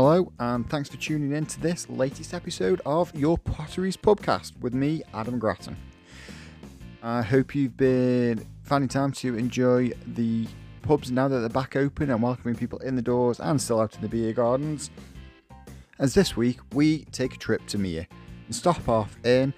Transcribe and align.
Hello, 0.00 0.32
and 0.38 0.70
thanks 0.70 0.88
for 0.88 0.96
tuning 0.96 1.32
in 1.32 1.44
to 1.46 1.60
this 1.60 1.90
latest 1.90 2.32
episode 2.32 2.80
of 2.86 3.12
Your 3.16 3.36
Potteries 3.36 3.96
Pubcast 3.96 4.52
with 4.60 4.72
me, 4.72 5.02
Adam 5.12 5.40
Grattan. 5.40 5.76
I 7.02 7.20
hope 7.20 7.52
you've 7.52 7.76
been 7.76 8.46
finding 8.62 8.86
time 8.86 9.10
to 9.14 9.36
enjoy 9.36 9.90
the 10.14 10.46
pubs 10.82 11.10
now 11.10 11.26
that 11.26 11.40
they're 11.40 11.48
back 11.48 11.74
open 11.74 12.10
and 12.10 12.22
welcoming 12.22 12.54
people 12.54 12.78
in 12.78 12.94
the 12.94 13.02
doors 13.02 13.40
and 13.40 13.60
still 13.60 13.80
out 13.80 13.96
in 13.96 14.00
the 14.00 14.08
beer 14.08 14.32
gardens. 14.32 14.92
As 15.98 16.14
this 16.14 16.36
week, 16.36 16.60
we 16.74 17.04
take 17.06 17.34
a 17.34 17.38
trip 17.38 17.66
to 17.66 17.76
Meir 17.76 18.06
and 18.46 18.54
stop 18.54 18.88
off 18.88 19.18
in 19.24 19.52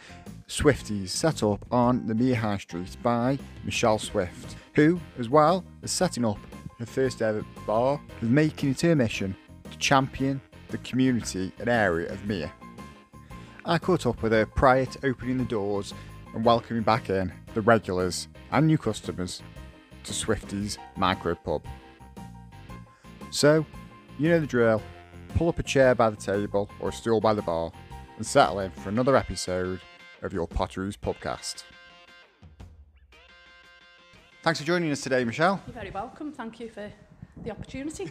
Swifty's 0.47 1.13
set 1.13 1.43
up 1.43 1.67
on 1.71 2.07
the 2.07 2.15
Meir 2.15 2.37
High 2.37 2.57
Street 2.57 2.97
by 3.03 3.39
Michelle 3.63 3.99
Swift, 3.99 4.57
who, 4.75 4.99
as 5.19 5.29
well 5.29 5.67
as 5.83 5.91
setting 5.91 6.25
up 6.25 6.39
her 6.79 6.87
first 6.87 7.21
ever 7.21 7.45
bar, 7.67 8.01
is 8.23 8.31
making 8.31 8.71
it 8.71 8.81
her 8.81 8.97
mission 8.97 9.37
champion 9.81 10.41
the 10.69 10.79
community 10.79 11.53
and 11.59 11.69
area 11.69 12.13
of 12.13 12.25
Meir. 12.27 12.53
I 13.65 13.79
caught 13.79 14.07
up 14.07 14.23
with 14.23 14.33
her 14.33 14.47
prior 14.47 14.87
to 14.87 15.07
opening 15.07 15.39
the 15.39 15.45
doors 15.45 15.93
and 16.35 16.45
welcoming 16.45 16.83
back 16.83 17.11
in 17.11 17.33
the 17.55 17.61
regulars 17.61 18.29
and 18.53 18.67
new 18.67 18.79
customers 18.79 19.43
to 20.05 20.13
Swifty's 20.13 20.79
Micro 20.97 21.35
Pub. 21.35 21.63
So, 23.31 23.67
you 24.19 24.29
know 24.29 24.41
the 24.41 24.47
drill. 24.47 24.83
Pull 25.35 25.49
up 25.49 25.59
a 25.59 25.63
chair 25.63 25.95
by 25.95 26.11
the 26.11 26.17
table 26.17 26.71
or 26.81 26.89
a 26.89 26.93
stool 26.93 27.21
by 27.21 27.35
the 27.35 27.43
bar 27.43 27.73
and 28.17 28.27
settle 28.27 28.61
in 28.61 28.71
for 28.71 28.89
another 28.89 29.17
episode 29.17 29.81
of 30.23 30.33
your 30.33 30.47
Potteries 30.47 30.97
Pubcast. 30.97 31.65
Thanks 34.43 34.61
for 34.61 34.67
joining 34.67 34.91
us 34.91 35.03
today, 35.03 35.25
Michelle. 35.25 35.61
You're 35.67 35.75
very 35.75 35.91
welcome. 35.91 36.33
Thank 36.33 36.61
you 36.61 36.71
for 36.71 36.91
the 37.43 37.51
opportunity. 37.51 38.11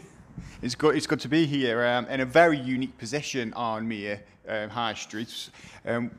It's 0.61 0.75
good. 0.75 0.95
It's 0.95 1.07
good 1.07 1.19
to 1.21 1.27
be 1.27 1.45
here 1.45 1.85
um, 1.85 2.05
in 2.07 2.21
a 2.21 2.25
very 2.25 2.57
unique 2.57 2.97
position 2.97 3.53
on 3.53 3.87
Meir 3.87 4.21
um, 4.47 4.69
High 4.69 4.93
Street, 4.93 5.49
um, 5.85 6.11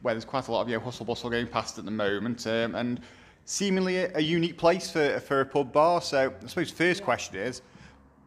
where 0.00 0.14
there's 0.14 0.24
quite 0.24 0.48
a 0.48 0.52
lot 0.52 0.62
of 0.62 0.68
you 0.68 0.76
know, 0.76 0.80
hustle 0.80 1.04
bustle 1.04 1.30
going 1.30 1.46
past 1.46 1.78
at 1.78 1.84
the 1.84 1.90
moment, 1.90 2.46
um, 2.46 2.74
and 2.74 3.00
seemingly 3.44 3.98
a, 3.98 4.16
a 4.16 4.20
unique 4.20 4.56
place 4.56 4.90
for 4.90 5.20
for 5.20 5.40
a 5.40 5.46
pub 5.46 5.72
bar. 5.72 6.00
So 6.00 6.32
I 6.42 6.46
suppose 6.46 6.70
the 6.70 6.76
first 6.76 7.02
question 7.02 7.36
is, 7.36 7.62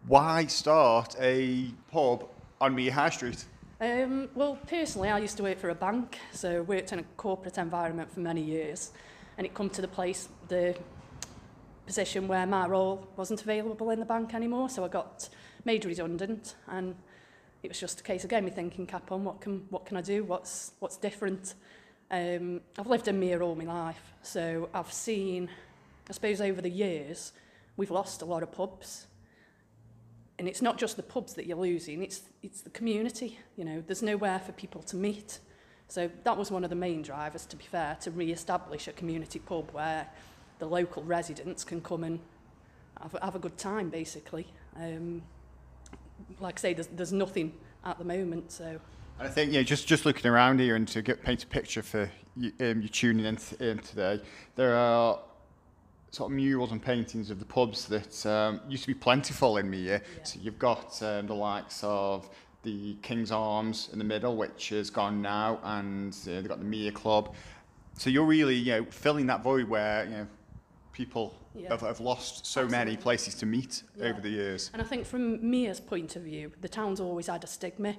why 0.08 0.46
start 0.46 1.16
a 1.20 1.72
pub 1.92 2.28
on 2.62 2.76
Meir 2.76 2.92
High 2.92 3.10
Street? 3.10 3.46
Um, 3.82 4.30
well, 4.36 4.58
personally, 4.68 5.10
I 5.10 5.20
used 5.20 5.36
to 5.38 5.44
work 5.44 5.60
for 5.60 5.70
a 5.70 5.76
bank, 5.76 6.18
so 6.32 6.62
worked 6.64 6.94
in 6.94 7.00
a 7.00 7.04
corporate 7.18 7.58
environment 7.58 8.12
for 8.12 8.22
many 8.22 8.42
years, 8.42 8.92
and 9.38 9.46
it 9.46 9.54
come 9.54 9.70
to 9.72 9.82
the 9.82 9.88
place, 9.88 10.30
the 10.48 10.76
position 11.86 12.28
where 12.28 12.46
my 12.46 12.68
role 12.68 13.08
wasn't 13.16 13.42
available 13.42 13.90
in 13.90 14.00
the 14.00 14.06
bank 14.06 14.34
anymore, 14.34 14.70
so 14.70 14.84
I 14.84 14.88
got 14.88 15.30
made 15.64 15.86
redundant, 15.86 16.56
and 16.68 16.96
it 17.64 17.70
was 17.70 17.80
just 17.80 18.00
a 18.00 18.04
case 18.04 18.26
getting 18.26 18.46
me 18.46 18.52
thinking 18.52 18.86
cap 18.86 19.12
on 19.12 19.24
what 19.24 19.42
can 19.42 19.66
what 19.70 19.86
can 19.86 19.98
I 19.98 20.02
do, 20.02 20.24
what's 20.24 20.74
what's 20.80 20.98
different. 20.98 21.56
Um, 22.12 22.62
I've 22.78 22.88
lived 22.88 23.08
in 23.08 23.20
Meir 23.20 23.42
all 23.42 23.56
my 23.56 23.66
life, 23.66 24.14
so 24.22 24.70
I've 24.74 24.94
seen, 24.94 25.50
I 26.10 26.14
suppose 26.14 26.42
over 26.42 26.62
the 26.62 26.70
years, 26.70 27.34
we've 27.78 27.92
lost 27.92 28.22
a 28.22 28.26
lot 28.26 28.44
of 28.44 28.52
pubs. 28.52 29.08
And 30.38 30.50
it's 30.50 30.62
not 30.62 30.78
just 30.78 30.98
the 30.98 31.04
pubs 31.04 31.34
that 31.36 31.46
you're 31.46 31.58
losing, 31.58 32.04
it's, 32.04 32.22
it's 32.44 32.62
the 32.62 32.70
community. 32.70 33.40
You 33.56 33.64
know, 33.64 33.84
there's 33.88 34.04
nowhere 34.04 34.40
for 34.40 34.52
people 34.52 34.82
to 34.84 34.98
meet. 34.98 35.40
So 35.88 36.12
that 36.24 36.38
was 36.38 36.52
one 36.52 36.64
of 36.64 36.70
the 36.70 36.76
main 36.76 37.02
drivers, 37.04 37.46
to 37.46 37.56
be 37.56 37.64
fair, 37.64 37.96
to 38.02 38.12
re-establish 38.12 38.88
a 38.88 38.92
community 38.92 39.40
pub 39.40 39.72
where 39.72 40.08
the 40.60 40.66
local 40.66 41.04
residents 41.04 41.64
can 41.64 41.82
come 41.82 42.04
and 42.04 42.20
have, 43.02 43.16
have 43.22 43.36
a 43.36 43.40
good 43.40 43.58
time, 43.58 43.90
basically. 43.90 44.48
Um, 44.76 45.22
like 46.40 46.60
I 46.60 46.62
say, 46.62 46.74
there's, 46.74 46.88
there's 46.88 47.14
nothing 47.14 47.54
at 47.84 47.98
the 47.98 48.06
moment, 48.06 48.52
so... 48.52 48.80
I 49.18 49.30
think, 49.30 49.54
yeah, 49.54 49.62
just, 49.62 49.88
just 49.88 50.06
looking 50.06 50.30
around 50.30 50.60
here 50.60 50.76
and 50.76 50.86
to 50.90 51.02
get 51.02 51.24
paint 51.24 51.44
a 51.44 51.48
picture 51.48 51.82
for 51.82 52.12
you, 52.36 52.52
um, 52.60 52.82
you 52.82 52.90
tuning 52.90 53.26
in, 53.26 53.38
in 53.62 53.80
today, 53.80 54.22
there 54.56 54.76
are 54.76 55.20
sort 56.12 56.32
of 56.32 56.36
murals 56.36 56.72
and 56.72 56.82
paintings 56.82 57.30
of 57.30 57.40
the 57.40 57.46
pubs 57.46 57.86
that 57.88 58.26
um, 58.26 58.60
used 58.68 58.84
to 58.84 58.88
be 58.88 58.94
plentiful 58.94 59.58
in 59.58 59.70
Meir. 59.70 60.02
Yeah. 60.18 60.24
So 60.24 60.40
you've 60.42 60.60
got 60.60 61.02
um, 61.02 61.28
the 61.28 61.34
likes 61.34 61.82
of 61.84 62.30
the 62.64 62.96
King's 63.02 63.32
Arms 63.32 63.90
in 63.94 64.00
the 64.00 64.06
middle, 64.06 64.36
which 64.36 64.70
has 64.70 64.90
gone 64.90 65.22
now, 65.22 65.60
and 65.64 66.14
uh, 66.24 66.32
they've 66.32 66.48
got 66.48 66.60
the 66.60 66.66
Meir 66.66 66.92
Club. 66.92 67.34
So 67.98 68.10
you're 68.10 68.26
really, 68.26 68.56
you 68.56 68.72
know, 68.72 68.86
filling 68.90 69.28
that 69.28 69.44
void 69.44 69.70
where, 69.70 70.04
you 70.04 70.12
know, 70.12 70.28
people 70.96 71.36
yeah. 71.54 71.70
have, 71.70 71.82
have 71.82 72.00
lost 72.00 72.46
so 72.46 72.62
Absolutely. 72.62 72.78
many 72.78 72.98
places 72.98 73.36
to 73.36 73.46
meet 73.46 73.84
yeah. 73.98 74.08
over 74.08 74.22
the 74.22 74.30
years. 74.30 74.72
And 74.74 74.82
I 74.82 74.86
think 74.86 75.06
from 75.06 75.48
Meir's 75.48 75.80
point 75.80 76.16
of 76.16 76.24
view, 76.24 76.52
the 76.62 76.70
town's 76.70 77.00
always 77.00 77.28
had 77.28 77.44
a 77.44 77.48
stigma 77.48 77.96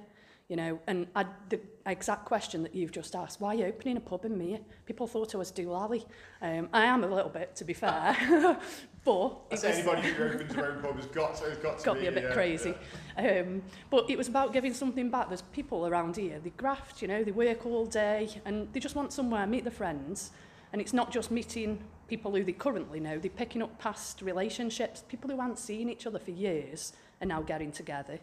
you 0.47 0.55
know, 0.55 0.79
and 0.87 1.07
I, 1.13 1.25
the 1.49 1.59
exact 1.85 2.23
question 2.23 2.63
that 2.63 2.73
you've 2.73 2.91
just 2.91 3.15
asked, 3.15 3.41
why 3.41 3.49
are 3.49 3.55
you 3.55 3.65
opening 3.65 3.97
a 3.97 3.99
pub 3.99 4.23
in 4.23 4.37
Mere? 4.37 4.59
People 4.85 5.05
thought 5.05 5.35
I 5.35 5.37
was 5.37 5.51
doolally. 5.51 6.05
Um, 6.41 6.69
I 6.71 6.85
am 6.85 7.03
a 7.03 7.07
little 7.07 7.29
bit, 7.29 7.53
to 7.57 7.65
be 7.65 7.73
fair, 7.73 8.15
but... 9.03 9.41
Anybody 9.51 10.07
who 10.07 10.23
opens 10.23 10.55
their 10.55 10.71
own 10.71 10.81
pub 10.81 10.95
has 10.95 11.05
got, 11.07 11.39
has 11.39 11.57
got 11.57 11.79
to 11.79 11.85
got 11.85 11.95
be, 11.95 12.01
be 12.01 12.07
a 12.07 12.11
bit 12.13 12.23
yeah, 12.23 12.33
crazy. 12.33 12.73
Yeah. 13.17 13.41
Um, 13.41 13.61
but 13.89 14.09
it 14.09 14.17
was 14.17 14.29
about 14.29 14.53
giving 14.53 14.73
something 14.73 15.09
back. 15.09 15.27
There's 15.27 15.41
people 15.41 15.85
around 15.85 16.15
here, 16.15 16.39
they 16.39 16.51
graft, 16.51 17.01
you 17.01 17.09
know, 17.09 17.25
they 17.25 17.31
work 17.31 17.65
all 17.65 17.85
day, 17.85 18.29
and 18.45 18.71
they 18.71 18.79
just 18.79 18.95
want 18.95 19.11
somewhere, 19.11 19.45
meet 19.47 19.65
their 19.65 19.71
friends, 19.71 20.31
and 20.71 20.81
it's 20.81 20.93
not 20.93 21.11
just 21.11 21.31
meeting 21.31 21.83
people 22.07 22.31
who 22.31 22.43
they 22.43 22.53
currently 22.53 22.99
know, 22.99 23.17
they're 23.17 23.29
picking 23.29 23.61
up 23.61 23.77
past 23.79 24.21
relationships, 24.21 25.03
people 25.07 25.29
who 25.29 25.39
haven't 25.39 25.59
seen 25.59 25.89
each 25.89 26.05
other 26.05 26.19
for 26.19 26.31
years 26.31 26.93
are 27.21 27.27
now 27.27 27.41
getting 27.41 27.71
together. 27.71 28.19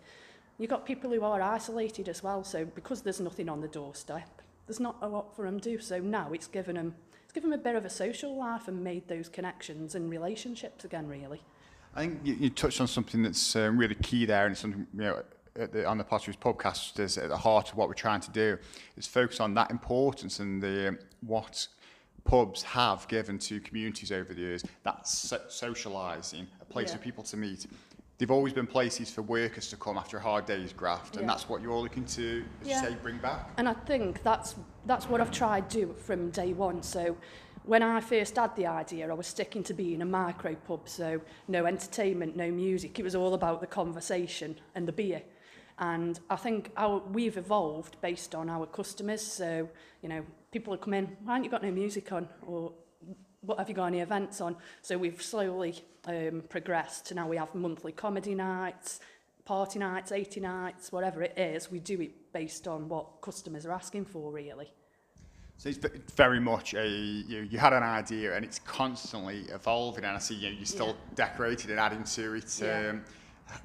You've 0.58 0.70
got 0.70 0.86
people 0.86 1.10
who 1.10 1.22
are 1.24 1.42
isolated 1.42 2.08
as 2.08 2.22
well, 2.22 2.44
so 2.44 2.64
because 2.64 3.02
there's 3.02 3.20
nothing 3.20 3.48
on 3.48 3.60
the 3.60 3.68
doorstep, 3.68 4.42
there's 4.66 4.80
not 4.80 4.96
a 5.02 5.08
lot 5.08 5.34
for 5.34 5.44
them 5.44 5.60
to 5.60 5.70
do. 5.70 5.78
So 5.80 5.98
now 5.98 6.32
it's 6.32 6.46
given 6.46 6.76
them, 6.76 6.94
it's 7.24 7.32
given 7.32 7.50
them 7.50 7.60
a 7.60 7.62
bit 7.62 7.74
of 7.74 7.84
a 7.84 7.90
social 7.90 8.36
life 8.36 8.68
and 8.68 8.82
made 8.82 9.08
those 9.08 9.28
connections 9.28 9.94
and 9.94 10.08
relationships 10.08 10.84
again, 10.84 11.08
really. 11.08 11.42
I 11.96 12.00
think 12.00 12.20
you, 12.24 12.34
you 12.34 12.50
touched 12.50 12.80
on 12.80 12.88
something 12.88 13.22
that's 13.22 13.56
um, 13.56 13.76
really 13.76 13.94
key 13.96 14.26
there, 14.26 14.46
and 14.46 14.56
something 14.56 14.86
you 14.94 15.00
know 15.00 15.22
the, 15.54 15.86
on 15.86 15.98
the 15.98 16.04
Potteries 16.04 16.36
Pubcast 16.36 16.98
is 16.98 17.18
at 17.18 17.28
the 17.28 17.36
heart 17.36 17.70
of 17.70 17.76
what 17.76 17.88
we're 17.88 17.94
trying 17.94 18.20
to 18.20 18.30
do 18.30 18.58
is 18.96 19.06
focus 19.06 19.40
on 19.40 19.54
that 19.54 19.70
importance 19.70 20.40
and 20.40 20.62
the 20.62 20.88
um, 20.88 20.98
what 21.20 21.68
pubs 22.24 22.62
have 22.62 23.06
given 23.08 23.38
to 23.38 23.60
communities 23.60 24.10
over 24.10 24.34
the 24.34 24.40
years. 24.40 24.64
That's 24.82 25.16
so 25.16 25.38
socialising, 25.48 26.46
a 26.60 26.64
place 26.64 26.90
yeah. 26.90 26.96
for 26.96 27.02
people 27.02 27.24
to 27.24 27.36
meet. 27.36 27.66
They've 28.18 28.30
always 28.30 28.52
been 28.52 28.66
places 28.66 29.10
for 29.10 29.22
workers 29.22 29.68
to 29.68 29.76
come 29.76 29.98
after 29.98 30.18
a 30.18 30.20
hard 30.20 30.46
day's 30.46 30.72
graft, 30.72 31.14
yeah. 31.14 31.20
and 31.20 31.28
that's 31.28 31.48
what 31.48 31.60
you're 31.60 31.80
looking 31.80 32.04
to, 32.06 32.44
as 32.62 32.68
yeah. 32.68 32.82
you 32.82 32.88
say, 32.88 32.96
bring 33.02 33.18
back. 33.18 33.50
And 33.56 33.68
I 33.68 33.74
think 33.74 34.22
that's 34.22 34.54
that's 34.86 35.08
what 35.08 35.20
I've 35.20 35.32
tried 35.32 35.68
to 35.70 35.86
do 35.86 35.94
from 35.94 36.30
day 36.30 36.52
one. 36.52 36.82
So 36.82 37.16
when 37.64 37.82
I 37.82 38.00
first 38.00 38.36
had 38.36 38.54
the 38.56 38.66
idea, 38.66 39.10
I 39.10 39.14
was 39.14 39.26
sticking 39.26 39.62
to 39.64 39.74
being 39.74 40.02
a 40.02 40.04
micro 40.04 40.54
pub, 40.54 40.88
so 40.88 41.20
no 41.48 41.66
entertainment, 41.66 42.36
no 42.36 42.50
music. 42.50 42.98
It 42.98 43.02
was 43.02 43.14
all 43.14 43.34
about 43.34 43.60
the 43.60 43.66
conversation 43.66 44.60
and 44.74 44.86
the 44.86 44.92
beer. 44.92 45.22
And 45.78 46.20
I 46.30 46.36
think 46.36 46.70
our, 46.76 46.98
we've 46.98 47.36
evolved 47.36 47.96
based 48.00 48.34
on 48.34 48.48
our 48.48 48.66
customers. 48.66 49.22
So, 49.22 49.68
you 50.02 50.08
know, 50.08 50.24
people 50.54 50.70
will 50.70 50.78
come 50.78 50.94
in, 50.94 51.16
why 51.24 51.32
haven't 51.32 51.44
you 51.44 51.50
got 51.50 51.64
no 51.64 51.72
music 51.72 52.12
on? 52.12 52.28
Or 52.46 52.72
what 53.40 53.58
have 53.58 53.68
you 53.68 53.74
got 53.74 53.86
any 53.86 53.98
events 53.98 54.40
on? 54.40 54.54
So 54.82 54.96
we've 54.96 55.20
slowly 55.20 55.74
um, 56.06 56.44
progressed 56.48 57.06
to 57.06 57.14
now 57.14 57.26
we 57.28 57.36
have 57.36 57.52
monthly 57.56 57.90
comedy 57.90 58.36
nights, 58.36 59.00
party 59.44 59.80
nights, 59.80 60.12
80 60.12 60.40
nights, 60.40 60.92
whatever 60.92 61.24
it 61.24 61.36
is, 61.36 61.72
we 61.72 61.80
do 61.80 62.00
it 62.00 62.32
based 62.32 62.68
on 62.68 62.88
what 62.88 63.20
customers 63.20 63.66
are 63.66 63.72
asking 63.72 64.04
for, 64.04 64.30
really. 64.30 64.72
So 65.56 65.70
it's 65.70 65.78
very 66.14 66.40
much 66.40 66.74
a, 66.74 66.86
you, 66.86 67.40
you 67.40 67.58
had 67.58 67.72
an 67.72 67.82
idea 67.82 68.36
and 68.36 68.44
it's 68.44 68.60
constantly 68.60 69.40
evolving 69.52 70.04
and 70.04 70.16
I 70.16 70.20
see 70.20 70.36
you 70.36 70.50
know, 70.50 70.56
you're 70.56 70.66
still 70.66 70.86
yeah. 70.86 71.14
decorating 71.16 71.72
and 71.72 71.80
adding 71.80 72.04
to 72.04 72.34
it. 72.34 72.60
Yeah. 72.62 72.90
Um, 72.90 73.04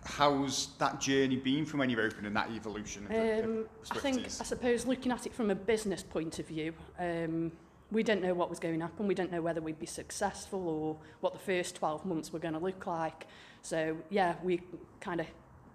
how's 0.04 0.70
that 0.78 1.00
journey 1.00 1.38
been 1.38 1.66
from 1.66 1.80
when 1.80 1.90
you've 1.90 2.00
opened 2.00 2.28
and 2.28 2.36
that 2.36 2.50
evolution? 2.52 3.08
Um, 3.10 3.66
I 3.92 4.00
think, 4.00 4.26
I 4.26 4.44
suppose, 4.44 4.86
looking 4.86 5.12
at 5.12 5.26
it 5.26 5.34
from 5.34 5.50
a 5.50 5.56
business 5.56 6.04
point 6.04 6.40
of 6.40 6.48
view, 6.48 6.74
um, 7.00 7.52
we 7.92 8.04
didn't 8.04 8.22
know 8.22 8.34
what 8.34 8.50
was 8.50 8.60
going 8.60 8.80
to 8.80 8.86
happen. 8.86 9.08
We 9.08 9.16
didn't 9.16 9.31
know 9.31 9.42
whether 9.42 9.62
we'd 9.62 9.80
be 9.80 9.86
successful 9.86 10.68
or 10.68 10.98
what 11.22 11.34
the 11.34 11.40
first 11.40 11.76
12 11.76 12.06
months 12.06 12.31
were 12.31 12.40
going 12.40 12.54
to 12.54 12.60
look 12.60 12.86
like. 12.86 13.28
So, 13.62 13.98
yeah, 14.10 14.36
we 14.44 14.62
kind 15.00 15.20
of 15.20 15.28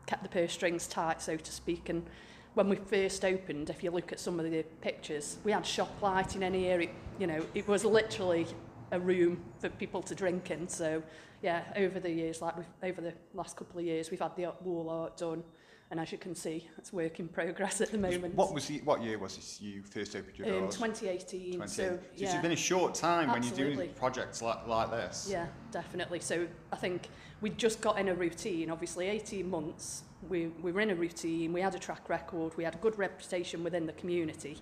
kept 0.07 0.23
the 0.23 0.29
purse 0.29 0.53
strings 0.53 0.87
tight, 0.87 1.21
so 1.21 1.37
to 1.37 1.53
speak. 1.53 1.89
And 1.89 2.07
when 2.55 2.69
we 2.69 2.77
first 2.77 3.25
opened, 3.25 3.69
if 3.71 3.83
you 3.83 3.91
look 3.91 4.13
at 4.13 4.21
some 4.21 4.39
of 4.39 4.49
the 4.49 4.63
pictures, 4.81 5.39
we 5.43 5.53
had 5.53 5.67
shop 5.67 5.91
lighting 6.01 6.43
in 6.43 6.55
here. 6.55 6.81
It, 6.81 6.91
you 7.19 7.27
know, 7.27 7.45
it 7.55 7.67
was 7.67 7.85
literally 7.85 8.47
a 8.93 9.01
room 9.01 9.43
for 9.59 9.69
people 9.69 10.03
to 10.03 10.15
drink 10.15 10.51
in. 10.51 10.69
So 10.69 11.03
yeah, 11.43 11.63
over 11.77 12.01
the 12.01 12.11
years, 12.11 12.41
like 12.41 12.57
we've, 12.57 12.67
over 12.83 13.01
the 13.01 13.13
last 13.35 13.57
couple 13.57 13.79
of 13.79 13.85
years, 13.85 14.11
we've 14.11 14.21
had 14.21 14.37
the 14.37 14.53
wall 14.63 14.89
art 14.89 15.17
done. 15.17 15.43
And 15.91 16.01
as 16.01 16.11
you 16.11 16.19
can 16.19 16.35
see, 16.35 16.67
it's 16.79 16.93
work 16.93 17.21
in 17.21 17.29
progress 17.29 17.81
at 17.81 17.93
the 17.93 17.99
moment. 17.99 18.35
What 18.35 18.55
was 18.55 18.67
the, 18.67 18.81
what 18.81 19.03
year 19.03 19.19
was 19.19 19.37
this 19.37 19.61
you 19.61 19.83
first 19.83 20.17
opened 20.17 20.39
your 20.39 20.49
doors? 20.49 20.75
2018. 20.75 21.61
2018. 21.61 21.69
So, 21.69 21.83
yeah. 22.17 22.31
so 22.31 22.35
it's 22.35 22.43
been 22.43 22.53
a 22.53 22.57
short 22.57 22.95
time 22.95 23.29
Absolutely. 23.29 23.65
when 23.65 23.69
you're 23.69 23.77
doing 23.77 23.95
projects 23.95 24.41
like, 24.41 24.67
like 24.67 24.91
this. 24.91 25.29
Yeah, 25.31 25.47
definitely. 25.71 26.21
So 26.21 26.49
I 26.73 26.77
think 26.77 27.11
we 27.43 27.51
just 27.51 27.81
got 27.83 27.99
in 27.99 28.09
a 28.09 28.15
routine. 28.15 28.71
Obviously, 28.71 29.07
18 29.09 29.49
months, 29.49 30.05
we, 30.29 30.47
we 30.63 30.73
were 30.73 30.81
in 30.81 30.91
a 30.91 30.95
routine, 30.95 31.53
we 31.53 31.61
had 31.61 31.75
a 31.75 31.79
track 31.79 32.09
record, 32.09 32.57
we 32.57 32.65
had 32.65 32.75
a 32.75 32.79
good 32.79 32.99
reputation 32.99 33.63
within 33.63 33.87
the 33.87 33.93
community. 33.93 34.59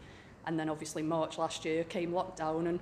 And 0.47 0.59
then 0.59 0.69
obviously 0.69 1.03
March 1.03 1.39
last 1.39 1.65
year 1.65 1.85
came 1.85 2.11
lockdown 2.11 2.69
and 2.69 2.81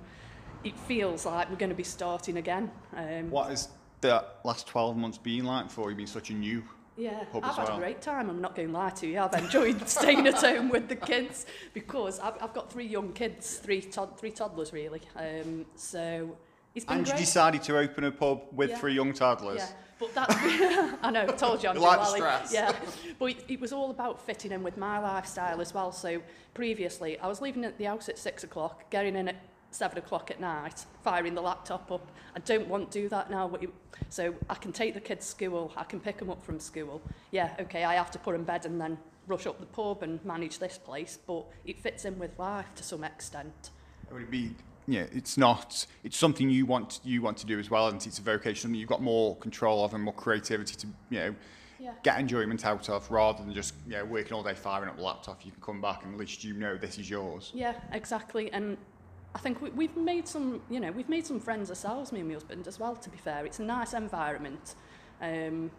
it 0.63 0.77
feels 0.77 1.25
like 1.25 1.49
we're 1.49 1.55
going 1.55 1.69
to 1.69 1.75
be 1.75 1.83
starting 1.83 2.37
again. 2.37 2.71
Um, 2.95 3.29
What 3.29 3.49
has 3.49 3.69
the 4.01 4.23
last 4.43 4.67
12 4.67 4.97
months 4.97 5.17
been 5.17 5.45
like 5.45 5.69
for 5.69 5.89
you, 5.89 5.95
being 5.95 6.07
such 6.07 6.29
a 6.29 6.33
new 6.33 6.63
Yeah, 6.97 7.23
I've 7.33 7.43
had 7.55 7.67
well? 7.67 7.77
a 7.77 7.79
great 7.79 8.01
time. 8.01 8.29
I'm 8.29 8.41
not 8.41 8.55
going 8.55 8.67
to 8.69 8.73
lie 8.73 8.89
to 8.91 9.07
you. 9.07 9.19
I've 9.19 9.33
enjoyed 9.33 9.87
staying 9.97 10.27
at 10.27 10.35
home 10.35 10.69
with 10.69 10.87
the 10.87 10.95
kids 10.95 11.45
because 11.73 12.19
I've, 12.19 12.35
I've 12.41 12.53
got 12.53 12.71
three 12.71 12.85
young 12.87 13.13
kids, 13.13 13.57
three 13.57 13.81
tod- 13.81 14.19
three 14.19 14.31
toddlers 14.31 14.71
really. 14.73 15.01
Um, 15.15 15.65
so 15.75 16.35
it's 16.75 16.85
been 16.85 16.99
And 16.99 17.07
you 17.07 17.13
decided 17.15 17.63
to 17.63 17.77
open 17.77 18.03
a 18.05 18.11
pub 18.11 18.43
with 18.51 18.69
Yeah. 18.71 18.77
three 18.77 18.93
young 18.93 19.13
toddlers. 19.13 19.57
Yeah, 19.59 19.69
but 19.99 20.13
that's 20.15 20.35
I 21.03 21.11
know, 21.11 21.27
told 21.27 21.61
you 21.63 21.69
I'm 21.69 21.77
like 21.77 22.05
stress. 22.07 22.53
Yeah, 22.53 22.71
but 23.19 23.25
it, 23.25 23.45
it 23.49 23.59
was 23.59 23.71
all 23.73 23.91
about 23.91 24.21
fitting 24.21 24.51
in 24.51 24.63
with 24.63 24.77
my 24.77 24.97
lifestyle 24.99 25.59
as 25.61 25.73
well. 25.73 25.91
So 25.91 26.21
previously, 26.53 27.19
I 27.19 27.27
was 27.27 27.41
leaving 27.41 27.65
at 27.65 27.77
the 27.77 27.85
house 27.85 28.09
at 28.09 28.17
six 28.17 28.43
o'clock, 28.43 28.89
getting 28.89 29.15
in 29.15 29.27
at 29.27 29.35
seven 29.71 29.97
o'clock 29.97 30.29
at 30.29 30.39
night, 30.39 30.85
firing 31.03 31.33
the 31.33 31.41
laptop 31.41 31.91
up. 31.91 32.11
I 32.35 32.39
don't 32.39 32.67
want 32.67 32.91
to 32.91 33.01
do 33.01 33.09
that 33.09 33.31
now. 33.31 33.51
So 34.09 34.35
I 34.49 34.55
can 34.55 34.71
take 34.71 34.93
the 34.93 34.99
kids 34.99 35.25
to 35.25 35.31
school, 35.31 35.71
I 35.75 35.83
can 35.83 35.99
pick 35.99 36.17
them 36.17 36.29
up 36.29 36.43
from 36.43 36.59
school. 36.59 37.01
Yeah, 37.31 37.55
okay, 37.59 37.83
I 37.83 37.95
have 37.95 38.11
to 38.11 38.19
put 38.19 38.33
them 38.33 38.41
in 38.41 38.45
bed 38.45 38.65
and 38.65 38.79
then 38.79 38.97
rush 39.27 39.47
up 39.47 39.59
the 39.59 39.65
pub 39.65 40.03
and 40.03 40.23
manage 40.25 40.59
this 40.59 40.77
place, 40.77 41.17
but 41.25 41.45
it 41.65 41.79
fits 41.79 42.05
in 42.05 42.19
with 42.19 42.37
life 42.37 42.73
to 42.75 42.83
some 42.83 43.03
extent. 43.03 43.69
It 44.09 44.13
Would 44.13 44.29
be, 44.31 44.51
yeah, 44.87 45.05
it's 45.13 45.37
not, 45.37 45.85
it's 46.03 46.17
something 46.17 46.49
you 46.49 46.65
want, 46.65 46.99
you 47.03 47.21
want 47.21 47.37
to 47.37 47.45
do 47.45 47.57
as 47.59 47.69
well, 47.69 47.87
and 47.87 48.05
it's 48.05 48.19
a 48.19 48.21
vocation, 48.21 48.63
something 48.63 48.79
you've 48.79 48.89
got 48.89 49.01
more 49.01 49.37
control 49.37 49.85
of 49.85 49.93
and 49.93 50.03
more 50.03 50.13
creativity 50.13 50.75
to, 50.75 50.87
you 51.09 51.19
know, 51.19 51.35
Yeah. 51.79 51.93
get 52.03 52.19
enjoyment 52.19 52.65
out 52.65 52.89
of, 52.89 53.09
rather 53.09 53.43
than 53.43 53.53
just, 53.53 53.73
you 53.87 53.93
know, 53.93 54.05
working 54.05 54.33
all 54.33 54.43
day 54.43 54.53
firing 54.53 54.89
up 54.89 54.97
the 54.97 55.03
laptop. 55.03 55.45
You 55.45 55.51
can 55.51 55.61
come 55.61 55.81
back 55.81 56.03
and 56.03 56.13
at 56.13 56.19
least 56.19 56.43
you 56.43 56.53
know 56.53 56.75
this 56.75 56.97
is 56.97 57.09
yours. 57.09 57.51
Yeah, 57.53 57.75
exactly. 57.93 58.51
And 58.51 58.77
I 59.33 59.39
think 59.39 59.61
we, 59.61 59.69
we've 59.71 59.95
made 59.95 60.27
some, 60.27 60.61
you 60.69 60.79
know, 60.79 60.91
we've 60.91 61.09
made 61.09 61.25
some 61.25 61.39
friends 61.39 61.69
ourselves, 61.69 62.11
me 62.11 62.19
and 62.19 62.27
my 62.29 62.33
husband 62.35 62.67
as 62.67 62.79
well, 62.79 62.95
to 62.97 63.09
be 63.09 63.17
fair. 63.17 63.45
It's 63.45 63.59
a 63.59 63.63
nice 63.63 63.93
environment. 63.93 64.75
Um, 65.21 65.71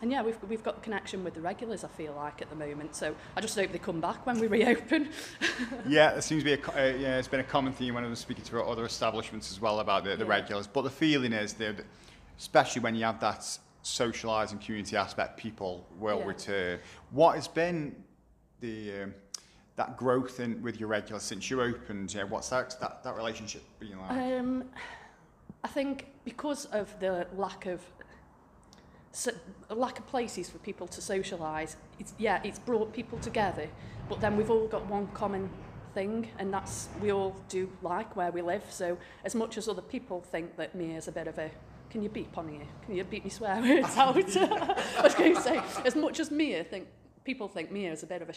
and 0.00 0.10
yeah, 0.10 0.22
we've, 0.22 0.36
we've 0.48 0.62
got 0.62 0.82
connection 0.82 1.22
with 1.22 1.34
the 1.34 1.40
regulars, 1.40 1.84
I 1.84 1.88
feel 1.88 2.12
like, 2.14 2.42
at 2.42 2.50
the 2.50 2.56
moment. 2.56 2.94
So 2.96 3.14
I 3.36 3.40
just 3.40 3.56
hope 3.56 3.70
they 3.72 3.78
come 3.78 4.00
back 4.00 4.26
when 4.26 4.38
we 4.40 4.46
reopen. 4.48 5.08
yeah, 5.88 6.12
there 6.12 6.20
seems 6.20 6.42
to 6.42 6.56
be 6.56 6.62
a, 6.62 6.68
uh, 6.70 6.96
yeah, 6.96 7.18
it's 7.18 7.28
been 7.28 7.40
a 7.40 7.44
common 7.44 7.72
theme 7.72 7.94
when 7.94 8.04
I 8.04 8.08
was 8.08 8.18
speaking 8.18 8.44
to 8.44 8.62
other 8.62 8.84
establishments 8.84 9.50
as 9.52 9.60
well 9.60 9.80
about 9.80 10.04
the, 10.04 10.16
the 10.16 10.24
Yeah. 10.24 10.30
regulars. 10.30 10.66
But 10.66 10.82
the 10.82 10.90
feeling 10.90 11.32
is 11.32 11.54
that, 11.54 11.84
especially 12.38 12.82
when 12.82 12.94
you 12.94 13.04
have 13.04 13.20
that 13.20 13.40
socialising 13.84 14.60
community 14.64 14.96
aspect, 14.96 15.36
people 15.38 15.86
will 15.98 16.18
Yeah. 16.20 16.26
return. 16.26 16.78
What 17.10 17.34
has 17.36 17.46
been 17.48 17.94
the 18.60 19.02
um, 19.02 19.14
that 19.76 19.96
growth 19.96 20.40
in 20.40 20.62
with 20.62 20.78
your 20.78 20.88
regular 20.88 21.20
since 21.20 21.50
you 21.50 21.62
opened? 21.62 22.14
Yeah, 22.14 22.24
what's 22.24 22.48
that 22.50 22.78
that, 22.80 23.02
that 23.04 23.16
relationship 23.16 23.62
been 23.78 23.98
like? 23.98 24.10
Um, 24.10 24.64
I 25.64 25.68
think 25.68 26.06
because 26.24 26.66
of 26.66 26.98
the 27.00 27.26
lack 27.36 27.66
of 27.66 27.80
so, 29.12 29.30
lack 29.68 29.98
of 29.98 30.06
places 30.06 30.48
for 30.48 30.58
people 30.58 30.86
to 30.88 31.00
socialise, 31.00 31.76
it's, 32.00 32.14
yeah, 32.18 32.40
it's 32.42 32.58
brought 32.58 32.92
people 32.94 33.18
together, 33.18 33.68
but 34.08 34.20
then 34.20 34.36
we've 34.36 34.50
all 34.50 34.66
got 34.66 34.86
one 34.86 35.06
common 35.08 35.50
thing, 35.92 36.28
and 36.38 36.52
that's 36.52 36.88
we 37.00 37.12
all 37.12 37.36
do 37.48 37.70
like 37.82 38.16
where 38.16 38.32
we 38.32 38.40
live. 38.40 38.64
So 38.70 38.96
as 39.24 39.34
much 39.34 39.58
as 39.58 39.68
other 39.68 39.82
people 39.82 40.22
think 40.22 40.56
that 40.56 40.74
Meir 40.74 40.96
is 40.96 41.08
a 41.08 41.12
bit 41.12 41.28
of 41.28 41.38
a 41.38 41.50
can 41.90 42.02
you 42.02 42.08
beep 42.08 42.38
on 42.38 42.48
here? 42.48 42.66
Can 42.86 42.96
you 42.96 43.04
beep 43.04 43.24
me 43.24 43.28
swear 43.28 43.60
words 43.60 43.96
out? 43.98 44.16
I 44.96 45.02
was 45.02 45.14
going 45.14 45.34
to 45.34 45.42
say, 45.42 45.60
as 45.84 45.94
much 45.94 46.20
as 46.20 46.30
Meir 46.30 46.64
think 46.64 46.88
people 47.22 47.48
think 47.48 47.70
Meir 47.70 47.92
is 47.92 48.02
a 48.02 48.06
bit 48.06 48.22
of 48.22 48.30
a 48.30 48.34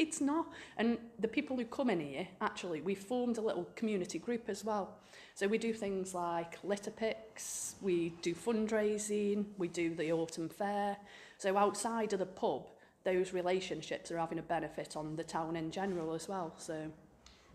it's 0.00 0.20
not. 0.20 0.46
And 0.78 0.98
the 1.18 1.28
people 1.28 1.56
who 1.58 1.66
come 1.66 1.90
in 1.90 2.00
here, 2.00 2.26
actually, 2.40 2.80
we 2.80 2.94
formed 2.94 3.36
a 3.36 3.40
little 3.42 3.68
community 3.76 4.18
group 4.18 4.48
as 4.48 4.64
well. 4.64 4.96
So 5.34 5.46
we 5.46 5.58
do 5.58 5.74
things 5.74 6.14
like 6.14 6.58
litter 6.64 6.90
picks, 6.90 7.74
we 7.82 8.14
do 8.22 8.34
fundraising, 8.34 9.44
we 9.58 9.68
do 9.68 9.94
the 9.94 10.10
autumn 10.10 10.48
fair. 10.48 10.96
So 11.36 11.56
outside 11.56 12.12
of 12.14 12.18
the 12.18 12.26
pub, 12.26 12.66
those 13.04 13.32
relationships 13.32 14.10
are 14.10 14.18
having 14.18 14.38
a 14.38 14.42
benefit 14.42 14.96
on 14.96 15.16
the 15.16 15.24
town 15.24 15.56
in 15.56 15.70
general 15.70 16.14
as 16.14 16.28
well. 16.28 16.54
So 16.56 16.90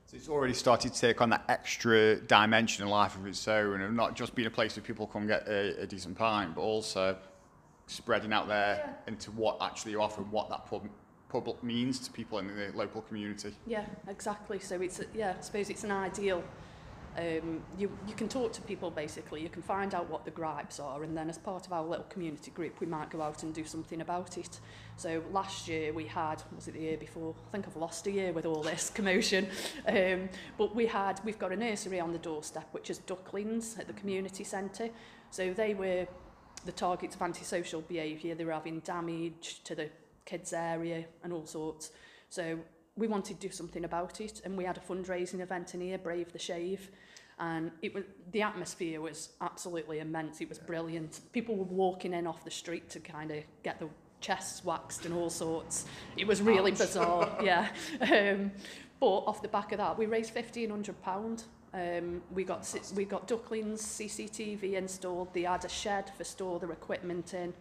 So 0.05 0.17
it's 0.17 0.29
already 0.29 0.53
started 0.53 0.93
to 0.93 1.01
take 1.01 1.21
on 1.21 1.29
that 1.31 1.45
extra 1.49 2.17
dimension 2.17 2.83
in 2.83 2.89
life 2.91 3.15
of 3.15 3.25
its 3.25 3.47
own, 3.47 3.81
and 3.81 3.95
not 3.95 4.15
just 4.15 4.35
being 4.35 4.47
a 4.47 4.51
place 4.51 4.75
where 4.75 4.83
people 4.83 5.07
come 5.07 5.25
get 5.25 5.47
a, 5.47 5.81
a 5.81 5.87
decent 5.87 6.15
pint, 6.15 6.53
but 6.55 6.61
also 6.61 7.17
spreading 7.87 8.33
out 8.33 8.47
there 8.47 8.95
into 9.07 9.31
what 9.31 9.57
actually 9.61 9.91
you 9.91 10.01
offer 10.01 10.21
and 10.21 10.31
what 10.31 10.49
that 10.49 10.65
pub, 10.67 10.87
pub 11.41 11.63
means 11.63 11.99
to 11.99 12.11
people 12.11 12.39
in 12.39 12.47
the 12.47 12.71
local 12.75 13.01
community. 13.01 13.53
Yeah, 13.65 13.85
exactly. 14.07 14.59
So 14.59 14.81
it's 14.81 15.01
yeah, 15.13 15.35
I 15.37 15.41
suppose 15.41 15.69
it's 15.69 15.83
an 15.83 15.91
ideal. 15.91 16.43
Um, 17.17 17.61
you 17.77 17.89
you 18.05 18.13
can 18.13 18.27
talk 18.27 18.51
to 18.53 18.61
people 18.61 18.91
basically. 18.91 19.41
You 19.41 19.49
can 19.49 19.61
find 19.61 19.95
out 19.95 20.09
what 20.09 20.25
the 20.25 20.31
gripes 20.31 20.79
are, 20.79 21.03
and 21.03 21.15
then 21.15 21.29
as 21.29 21.37
part 21.37 21.65
of 21.65 21.71
our 21.71 21.83
little 21.83 22.05
community 22.05 22.51
group, 22.51 22.79
we 22.79 22.87
might 22.87 23.09
go 23.09 23.21
out 23.21 23.43
and 23.43 23.53
do 23.53 23.63
something 23.63 24.01
about 24.01 24.37
it. 24.37 24.59
So 24.97 25.23
last 25.31 25.67
year 25.67 25.93
we 25.93 26.05
had 26.05 26.43
was 26.53 26.67
it 26.67 26.73
the 26.73 26.81
year 26.81 26.97
before? 26.97 27.33
I 27.47 27.51
think 27.51 27.67
I've 27.67 27.77
lost 27.77 28.07
a 28.07 28.11
year 28.11 28.33
with 28.33 28.45
all 28.45 28.61
this 28.61 28.89
commotion. 28.93 29.47
Um, 29.87 30.29
but 30.57 30.75
we 30.75 30.87
had 30.87 31.21
we've 31.23 31.39
got 31.39 31.51
a 31.51 31.55
nursery 31.55 31.99
on 31.99 32.11
the 32.11 32.19
doorstep, 32.19 32.67
which 32.71 32.89
is 32.89 32.97
Ducklings 32.99 33.77
at 33.79 33.87
the 33.87 33.93
community 33.93 34.43
centre. 34.43 34.89
So 35.31 35.53
they 35.53 35.73
were 35.73 36.07
the 36.65 36.71
targets 36.71 37.15
of 37.15 37.21
antisocial 37.21 37.81
behaviour. 37.81 38.35
They 38.35 38.45
were 38.45 38.51
having 38.51 38.79
damage 38.79 39.61
to 39.63 39.75
the 39.75 39.89
kids 40.25 40.53
area 40.53 41.05
and 41.23 41.31
all 41.31 41.45
sorts. 41.45 41.91
So 42.29 42.59
we 42.97 43.07
wanted 43.07 43.39
to 43.39 43.47
do 43.47 43.53
something 43.53 43.85
about 43.85 44.21
it 44.21 44.41
and 44.45 44.57
we 44.57 44.63
had 44.63 44.77
a 44.77 44.81
fundraising 44.81 45.41
event 45.41 45.73
in 45.73 45.81
here, 45.81 45.97
Brave 45.97 46.31
the 46.31 46.39
Shave. 46.39 46.89
And 47.37 47.71
it 47.81 47.93
was 47.93 48.05
the 48.31 48.41
atmosphere 48.41 49.01
was 49.01 49.29
absolutely 49.41 49.99
immense. 49.99 50.39
It 50.39 50.47
was 50.47 50.57
brilliant. 50.57 51.19
People 51.33 51.57
were 51.57 51.65
walking 51.65 52.13
in 52.13 52.27
off 52.27 52.45
the 52.45 52.51
street 52.51 52.89
to 52.91 52.99
kind 52.99 53.31
of 53.31 53.43
get 53.61 53.79
the 53.79 53.89
chests 54.21 54.63
waxed 54.63 55.05
and 55.05 55.13
all 55.13 55.29
sorts. 55.29 55.85
It 56.15 56.25
was 56.25 56.41
really 56.41 56.71
bizarre, 56.71 57.29
yeah. 57.43 57.67
Um, 57.99 58.51
but 59.01 59.07
off 59.07 59.41
the 59.41 59.49
back 59.49 59.73
of 59.73 59.79
that, 59.79 59.97
we 59.97 60.05
raised 60.05 60.31
fifteen 60.31 60.69
hundred 60.69 61.01
pound. 61.01 61.43
Um, 61.73 62.21
we 62.31 62.45
got 62.45 62.73
we 62.95 63.03
got 63.03 63.27
Ducklings 63.27 63.81
CCTV 63.81 64.75
installed. 64.75 65.33
They 65.33 65.41
had 65.41 65.65
a 65.65 65.69
shed 65.69 66.11
for 66.17 66.23
store 66.23 66.59
their 66.59 66.71
equipment 66.71 67.33
in. 67.33 67.53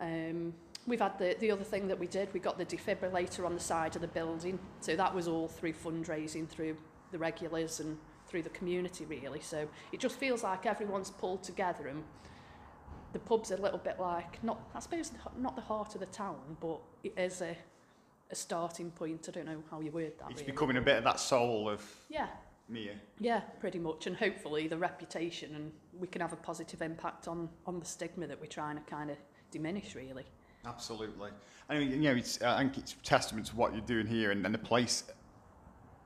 Um, 0.00 0.54
we've 0.86 1.00
had 1.00 1.18
the, 1.18 1.36
the 1.40 1.50
other 1.50 1.64
thing 1.64 1.88
that 1.88 1.98
we 1.98 2.06
did, 2.06 2.32
we 2.34 2.40
got 2.40 2.58
the 2.58 2.66
defibrillator 2.66 3.44
on 3.44 3.54
the 3.54 3.60
side 3.60 3.94
of 3.96 4.02
the 4.02 4.08
building. 4.08 4.58
So 4.80 4.96
that 4.96 5.14
was 5.14 5.28
all 5.28 5.48
through 5.48 5.74
fundraising, 5.74 6.48
through 6.48 6.76
the 7.10 7.18
regulars 7.18 7.80
and 7.80 7.98
through 8.26 8.42
the 8.42 8.50
community 8.50 9.04
really. 9.04 9.40
So 9.40 9.68
it 9.92 10.00
just 10.00 10.16
feels 10.16 10.42
like 10.42 10.66
everyone's 10.66 11.10
pulled 11.10 11.42
together 11.42 11.88
and 11.88 12.02
the 13.12 13.18
pub's 13.18 13.50
a 13.50 13.56
little 13.58 13.78
bit 13.78 14.00
like, 14.00 14.42
not 14.42 14.60
I 14.74 14.80
suppose 14.80 15.12
not 15.36 15.54
the 15.54 15.62
heart 15.62 15.94
of 15.94 16.00
the 16.00 16.06
town, 16.06 16.56
but 16.60 16.80
it 17.04 17.12
is 17.16 17.42
a, 17.42 17.54
a 18.30 18.34
starting 18.34 18.90
point. 18.90 19.26
I 19.28 19.32
don't 19.32 19.46
know 19.46 19.62
how 19.70 19.80
you 19.80 19.90
word 19.90 20.12
that 20.18 20.30
It's 20.30 20.40
really. 20.40 20.52
becoming 20.52 20.76
a 20.78 20.80
bit 20.80 20.96
of 20.96 21.04
that 21.04 21.20
soul 21.20 21.68
of 21.68 21.84
Yeah, 22.08 22.28
Meir. 22.68 22.94
yeah, 23.20 23.40
pretty 23.60 23.78
much. 23.78 24.06
And 24.06 24.16
hopefully 24.16 24.66
the 24.66 24.78
reputation 24.78 25.54
and 25.54 25.72
we 26.00 26.06
can 26.06 26.22
have 26.22 26.32
a 26.32 26.36
positive 26.36 26.80
impact 26.80 27.28
on, 27.28 27.50
on 27.66 27.78
the 27.78 27.86
stigma 27.86 28.26
that 28.26 28.40
we're 28.40 28.46
trying 28.46 28.76
to 28.76 28.82
kind 28.82 29.10
of 29.10 29.18
diminish 29.50 29.94
really. 29.94 30.24
Absolutely. 30.66 31.30
I 31.68 31.78
mean, 31.78 31.90
you 31.90 32.10
know, 32.10 32.14
it's, 32.16 32.40
I 32.42 32.58
think 32.58 32.78
it's 32.78 32.94
testament 33.02 33.46
to 33.46 33.56
what 33.56 33.72
you're 33.72 33.80
doing 33.82 34.06
here 34.06 34.30
and, 34.30 34.44
and 34.44 34.54
the 34.54 34.58
place, 34.58 35.04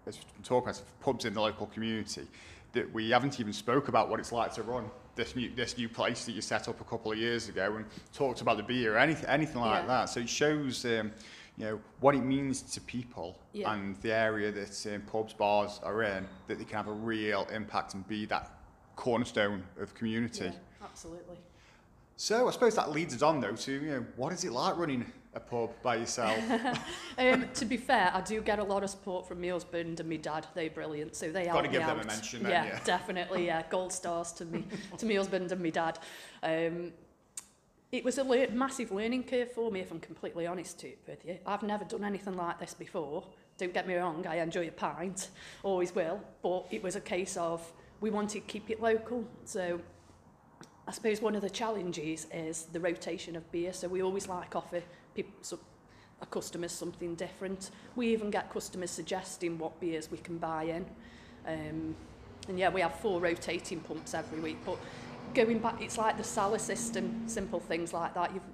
as 0.06 0.16
we've 0.16 0.34
been 0.34 0.42
talking 0.42 0.70
about, 0.70 0.82
pubs 1.00 1.24
in 1.24 1.34
the 1.34 1.40
local 1.40 1.66
community, 1.66 2.26
that 2.72 2.92
we 2.92 3.10
haven't 3.10 3.40
even 3.40 3.52
spoke 3.52 3.88
about 3.88 4.08
what 4.08 4.20
it's 4.20 4.32
like 4.32 4.52
to 4.54 4.62
run 4.62 4.90
this 5.14 5.34
new 5.34 5.50
this 5.54 5.78
new 5.78 5.88
place 5.88 6.26
that 6.26 6.32
you 6.32 6.42
set 6.42 6.68
up 6.68 6.78
a 6.80 6.84
couple 6.84 7.10
of 7.10 7.16
years 7.16 7.48
ago 7.48 7.76
and 7.76 7.86
talked 8.12 8.42
about 8.42 8.58
the 8.58 8.62
beer 8.62 8.94
or 8.94 8.98
anything 8.98 9.24
anything 9.26 9.60
like 9.62 9.82
Yeah. 9.82 9.86
that. 9.86 10.04
So 10.10 10.20
it 10.20 10.28
shows, 10.28 10.84
um, 10.84 11.10
you 11.56 11.64
know, 11.64 11.80
what 12.00 12.14
it 12.14 12.22
means 12.22 12.60
to 12.62 12.80
people 12.82 13.38
Yeah. 13.54 13.72
and 13.72 13.96
the 14.02 14.12
area 14.12 14.52
that 14.52 14.86
um, 14.94 15.00
pubs, 15.02 15.32
bars 15.32 15.80
are 15.82 16.02
in, 16.02 16.26
that 16.48 16.58
they 16.58 16.64
can 16.64 16.76
have 16.76 16.88
a 16.88 16.92
real 16.92 17.46
impact 17.50 17.94
and 17.94 18.06
be 18.06 18.26
that 18.26 18.50
cornerstone 18.94 19.62
of 19.80 19.94
community. 19.94 20.44
Yeah, 20.44 20.52
absolutely. 20.84 21.36
So 22.16 22.48
I 22.48 22.50
suppose 22.50 22.74
that 22.76 22.92
leads 22.92 23.14
us 23.14 23.22
on 23.22 23.40
though 23.40 23.52
to 23.52 23.72
you 23.72 23.80
know 23.90 24.06
what 24.16 24.32
is 24.32 24.44
it 24.44 24.52
like 24.52 24.76
running 24.78 25.04
a 25.34 25.40
pub 25.40 25.70
by 25.82 25.96
yourself? 25.96 26.38
Um, 27.18 27.46
to 27.54 27.64
be 27.64 27.78
fair, 27.78 28.10
I 28.12 28.20
do 28.20 28.42
get 28.42 28.58
a 28.58 28.64
lot 28.64 28.84
of 28.84 28.90
support 28.90 29.26
from 29.26 29.40
my 29.40 29.48
husband 29.48 30.00
and 30.00 30.08
my 30.08 30.16
dad. 30.16 30.46
They're 30.54 30.68
brilliant, 30.68 31.16
so 31.16 31.30
they 31.30 31.46
Gotta 31.46 31.68
me 31.68 31.72
give 31.72 31.82
out. 31.82 31.96
them 31.96 32.00
a 32.00 32.04
mention 32.06 32.42
then, 32.42 32.52
yeah, 32.52 32.64
yeah. 32.66 32.80
definitely. 32.84 33.46
Yeah, 33.46 33.62
gold 33.70 33.90
stars 33.90 34.32
to 34.32 34.44
me, 34.44 34.66
to 34.98 35.06
my 35.06 35.14
husband 35.14 35.50
and 35.50 35.62
my 35.62 35.70
dad. 35.70 35.98
Um, 36.42 36.92
it 37.92 38.04
was 38.04 38.18
a 38.18 38.24
le- 38.24 38.50
massive 38.50 38.92
learning 38.92 39.24
curve 39.24 39.50
for 39.50 39.70
me, 39.70 39.80
if 39.80 39.90
I'm 39.90 40.00
completely 40.00 40.46
honest 40.46 40.78
to, 40.80 40.92
with 41.08 41.24
you. 41.24 41.38
I've 41.46 41.62
never 41.62 41.84
done 41.84 42.04
anything 42.04 42.36
like 42.36 42.60
this 42.60 42.74
before. 42.74 43.26
Don't 43.56 43.72
get 43.72 43.88
me 43.88 43.94
wrong, 43.94 44.26
I 44.26 44.36
enjoy 44.40 44.68
a 44.68 44.72
pint, 44.72 45.30
always 45.62 45.94
will, 45.94 46.20
but 46.42 46.66
it 46.70 46.82
was 46.82 46.96
a 46.96 47.00
case 47.00 47.38
of 47.38 47.72
we 48.02 48.10
wanted 48.10 48.32
to 48.32 48.40
keep 48.40 48.68
it 48.68 48.82
local. 48.82 49.24
So 49.46 49.80
I 50.88 50.92
suppose 50.92 51.20
one 51.20 51.34
of 51.34 51.42
the 51.42 51.50
challenges 51.50 52.26
is 52.32 52.66
the 52.72 52.78
rotation 52.80 53.34
of 53.36 53.50
beer. 53.50 53.72
So 53.72 53.88
we 53.88 54.02
always 54.02 54.28
like 54.28 54.54
offer 54.54 54.82
people, 55.14 55.32
so, 55.42 55.58
our 56.20 56.26
customers 56.28 56.72
something 56.72 57.14
different. 57.16 57.70
We 57.96 58.08
even 58.12 58.30
get 58.30 58.50
customers 58.50 58.90
suggesting 58.90 59.58
what 59.58 59.78
beers 59.80 60.10
we 60.10 60.18
can 60.18 60.38
buy 60.38 60.62
in. 60.64 60.86
Um, 61.46 61.94
and 62.48 62.58
yeah, 62.58 62.68
we 62.70 62.80
have 62.80 62.94
four 63.00 63.20
rotating 63.20 63.80
pumps 63.80 64.14
every 64.14 64.40
week. 64.40 64.58
But 64.64 64.78
going 65.34 65.58
back, 65.58 65.82
it's 65.82 65.98
like 65.98 66.16
the 66.16 66.24
cellar 66.24 66.58
system, 66.58 67.24
simple 67.26 67.60
things 67.60 67.92
like 67.92 68.14
that. 68.14 68.32
You've, 68.32 68.44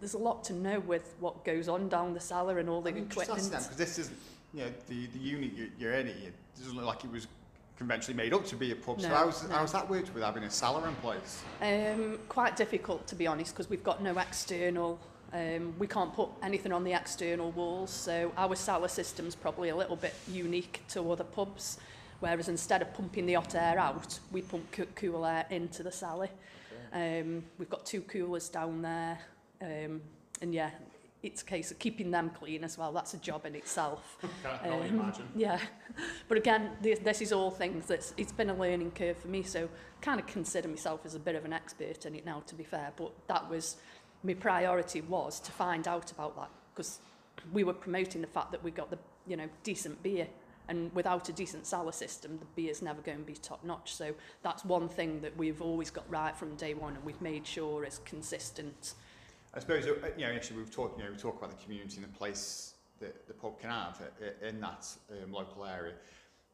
there's 0.00 0.14
a 0.14 0.18
lot 0.18 0.42
to 0.44 0.52
know 0.54 0.80
with 0.80 1.14
what 1.20 1.44
goes 1.44 1.68
on 1.68 1.88
down 1.88 2.14
the 2.14 2.20
cellar 2.20 2.58
and 2.58 2.68
all 2.68 2.80
the 2.80 2.90
I 2.90 2.94
mean, 2.94 3.08
just 3.08 3.28
equipment. 3.28 3.50
because 3.52 3.76
this 3.76 3.98
is, 3.98 4.10
you 4.54 4.64
know, 4.64 4.70
the, 4.88 5.06
the 5.08 5.18
unit 5.18 5.52
you- 5.52 5.70
you're 5.78 5.92
in, 5.92 6.08
it 6.08 6.34
doesn't 6.58 6.74
look 6.74 6.86
like 6.86 7.04
it 7.04 7.12
was 7.12 7.28
conventionally 7.76 8.16
made 8.16 8.32
up 8.32 8.44
to 8.46 8.56
be 8.56 8.70
a 8.72 8.76
pub. 8.76 8.98
No, 8.98 9.02
so 9.02 9.08
how's, 9.08 9.48
no. 9.48 9.54
how's 9.54 9.72
that 9.72 9.88
worked 9.88 10.12
with 10.14 10.22
having 10.22 10.44
a 10.44 10.50
cellar 10.50 10.86
in 10.88 10.94
place? 10.96 11.42
Um, 11.60 12.18
quite 12.28 12.56
difficult, 12.56 13.06
to 13.08 13.14
be 13.14 13.26
honest, 13.26 13.54
because 13.54 13.68
we've 13.70 13.84
got 13.84 14.02
no 14.02 14.16
external 14.18 14.98
Um, 15.34 15.74
we 15.78 15.86
can't 15.86 16.12
put 16.12 16.28
anything 16.42 16.72
on 16.72 16.84
the 16.84 16.92
external 16.92 17.52
walls, 17.52 17.90
so 17.90 18.32
our 18.36 18.54
cellar 18.54 18.88
system's 18.88 19.34
probably 19.34 19.70
a 19.70 19.76
little 19.76 19.96
bit 19.96 20.14
unique 20.28 20.82
to 20.88 21.10
other 21.10 21.24
pubs, 21.24 21.78
whereas 22.20 22.48
instead 22.48 22.82
of 22.82 22.92
pumping 22.92 23.24
the 23.24 23.34
hot 23.34 23.54
air 23.54 23.78
out, 23.78 24.18
we 24.30 24.42
pump 24.42 24.70
co 24.72 24.84
cool 24.94 25.24
air 25.24 25.46
into 25.48 25.82
the 25.82 25.90
cellar. 25.90 26.28
Okay. 26.92 27.20
Um, 27.20 27.42
we've 27.58 27.70
got 27.70 27.86
two 27.86 28.02
coolers 28.02 28.50
down 28.50 28.82
there, 28.82 29.18
um, 29.62 30.02
and 30.42 30.52
yeah, 30.52 30.70
it's 31.22 31.42
a 31.42 31.44
case 31.44 31.70
of 31.70 31.78
keeping 31.78 32.10
them 32.10 32.30
clean 32.30 32.64
as 32.64 32.76
well. 32.76 32.92
That's 32.92 33.14
a 33.14 33.18
job 33.18 33.46
in 33.46 33.54
itself. 33.54 34.18
Can 34.62 34.72
only 34.72 34.88
um, 34.88 35.00
imagine. 35.00 35.28
Yeah, 35.36 35.58
but 36.28 36.36
again, 36.36 36.70
this, 36.80 36.98
this 36.98 37.20
is 37.20 37.32
all 37.32 37.50
things 37.50 37.86
that's 37.86 38.12
it's 38.16 38.32
been 38.32 38.50
a 38.50 38.54
learning 38.54 38.92
curve 38.92 39.16
for 39.18 39.28
me. 39.28 39.42
So 39.42 39.68
kind 40.00 40.18
of 40.18 40.26
consider 40.26 40.68
myself 40.68 41.06
as 41.06 41.14
a 41.14 41.20
bit 41.20 41.36
of 41.36 41.44
an 41.44 41.52
expert 41.52 42.04
in 42.06 42.14
it 42.16 42.26
now, 42.26 42.42
to 42.46 42.54
be 42.54 42.64
fair. 42.64 42.92
But 42.96 43.12
that 43.28 43.48
was 43.48 43.76
my 44.24 44.34
priority 44.34 45.00
was 45.00 45.38
to 45.40 45.52
find 45.52 45.86
out 45.86 46.10
about 46.10 46.36
that 46.36 46.50
because 46.74 46.98
we 47.52 47.64
were 47.64 47.72
promoting 47.72 48.20
the 48.20 48.26
fact 48.26 48.52
that 48.52 48.62
we 48.62 48.70
got 48.70 48.90
the 48.90 48.98
you 49.26 49.36
know 49.36 49.48
decent 49.62 50.02
beer. 50.02 50.26
And 50.68 50.94
without 50.94 51.28
a 51.28 51.32
decent 51.32 51.66
cellar 51.66 51.92
system, 51.92 52.38
the 52.38 52.46
beer's 52.54 52.82
never 52.82 53.02
going 53.02 53.18
to 53.18 53.24
be 53.24 53.34
top 53.34 53.64
notch. 53.64 53.94
So 53.94 54.14
that's 54.42 54.64
one 54.64 54.88
thing 54.88 55.20
that 55.20 55.36
we've 55.36 55.60
always 55.60 55.90
got 55.90 56.08
right 56.08 56.36
from 56.36 56.54
day 56.54 56.72
one, 56.72 56.94
and 56.94 57.04
we've 57.04 57.20
made 57.20 57.46
sure 57.46 57.84
is 57.84 58.00
consistent. 58.04 58.94
I 59.54 59.60
suppose, 59.60 59.86
uh, 59.86 59.94
you 60.16 60.26
know, 60.26 60.32
actually 60.32 60.58
we've 60.58 60.70
talked, 60.70 60.98
you 60.98 61.04
know, 61.04 61.10
we 61.10 61.16
talk 61.18 61.36
about 61.38 61.50
the 61.56 61.62
community 61.62 61.96
and 61.96 62.04
the 62.04 62.16
place 62.18 62.74
that 63.00 63.26
the 63.28 63.34
pub 63.34 63.60
can 63.60 63.70
have 63.70 64.00
i- 64.00 64.24
i- 64.24 64.48
in 64.48 64.60
that 64.60 64.86
um, 65.10 65.32
local 65.32 65.64
area. 65.66 65.94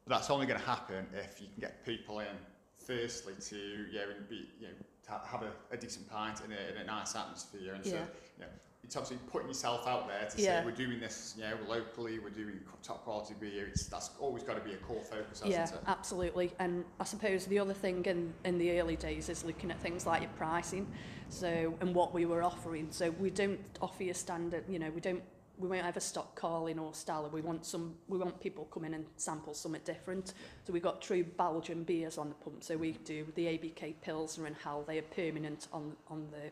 But 0.05 0.15
that's 0.15 0.29
only 0.29 0.45
going 0.47 0.59
to 0.59 0.65
happen 0.65 1.05
if 1.13 1.39
you 1.39 1.47
can 1.47 1.61
get 1.61 1.85
people 1.85 2.19
in, 2.19 2.35
firstly, 2.77 3.33
to, 3.39 3.85
and 4.17 4.27
be, 4.29 4.49
you 4.59 4.67
know, 4.67 4.73
to 5.05 5.11
have 5.27 5.43
a, 5.43 5.51
a 5.71 5.77
decent 5.77 6.09
pint 6.09 6.41
in 6.43 6.51
a, 6.51 6.71
in 6.75 6.77
a 6.81 6.83
nice 6.85 7.15
atmosphere. 7.15 7.73
And 7.75 7.85
so, 7.85 7.91
Yeah. 7.95 8.05
you 8.37 8.45
know, 8.45 8.51
it's 8.83 8.95
obviously 8.95 9.17
putting 9.31 9.47
yourself 9.47 9.87
out 9.87 10.07
there 10.07 10.27
to 10.27 10.41
yeah. 10.41 10.61
say 10.61 10.65
we're 10.65 10.71
doing 10.71 10.99
this, 10.99 11.35
you 11.37 11.43
know, 11.43 11.55
locally, 11.67 12.17
we're 12.19 12.29
doing 12.29 12.59
top 12.81 13.03
quality 13.03 13.35
beer. 13.39 13.67
It's 13.67 13.85
that's 13.85 14.11
always 14.19 14.43
got 14.43 14.55
to 14.55 14.61
be 14.61 14.73
a 14.73 14.77
core 14.77 15.01
focus, 15.01 15.41
hasn't 15.41 15.51
yeah, 15.51 15.65
it? 15.65 15.79
Absolutely. 15.87 16.53
And 16.59 16.85
I 16.99 17.03
suppose 17.03 17.45
the 17.45 17.59
other 17.59 17.73
thing 17.73 18.05
in 18.05 18.33
in 18.45 18.57
the 18.57 18.79
early 18.79 18.95
days 18.95 19.29
is 19.29 19.43
looking 19.43 19.69
at 19.69 19.79
things 19.79 20.05
like 20.05 20.21
your 20.21 20.31
pricing, 20.31 20.87
so 21.29 21.75
and 21.81 21.93
what 21.93 22.13
we 22.13 22.25
were 22.25 22.41
offering. 22.41 22.87
So 22.89 23.11
we 23.11 23.29
don't 23.29 23.59
offer 23.81 24.03
your 24.03 24.15
standard, 24.15 24.63
you 24.67 24.79
know, 24.79 24.89
we 24.89 25.01
don't 25.01 25.21
we 25.59 25.67
won't 25.67 25.85
ever 25.85 25.99
stop 25.99 26.35
calling 26.35 26.79
or 26.79 26.93
Stella. 26.93 27.27
We 27.27 27.41
want 27.41 27.65
some 27.65 27.93
we 28.07 28.17
want 28.17 28.39
people 28.39 28.65
come 28.65 28.85
in 28.85 28.93
and 28.93 29.05
sample 29.17 29.53
something 29.53 29.81
different. 29.83 30.33
So 30.65 30.73
we've 30.73 30.81
got 30.81 31.01
true 31.01 31.23
Belgian 31.23 31.83
beers 31.83 32.17
on 32.17 32.29
the 32.29 32.35
pump. 32.35 32.63
So 32.63 32.77
we 32.77 32.93
do 33.03 33.27
the 33.35 33.45
ABK 33.45 33.95
Pilsner 34.01 34.45
and 34.45 34.55
Hal. 34.63 34.83
They 34.87 34.97
are 34.97 35.03
permanent 35.03 35.67
on 35.73 35.95
on 36.07 36.27
the 36.31 36.49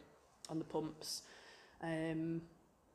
on 0.52 0.60
the 0.60 0.66
pumps. 0.66 1.24
Um, 1.82 2.42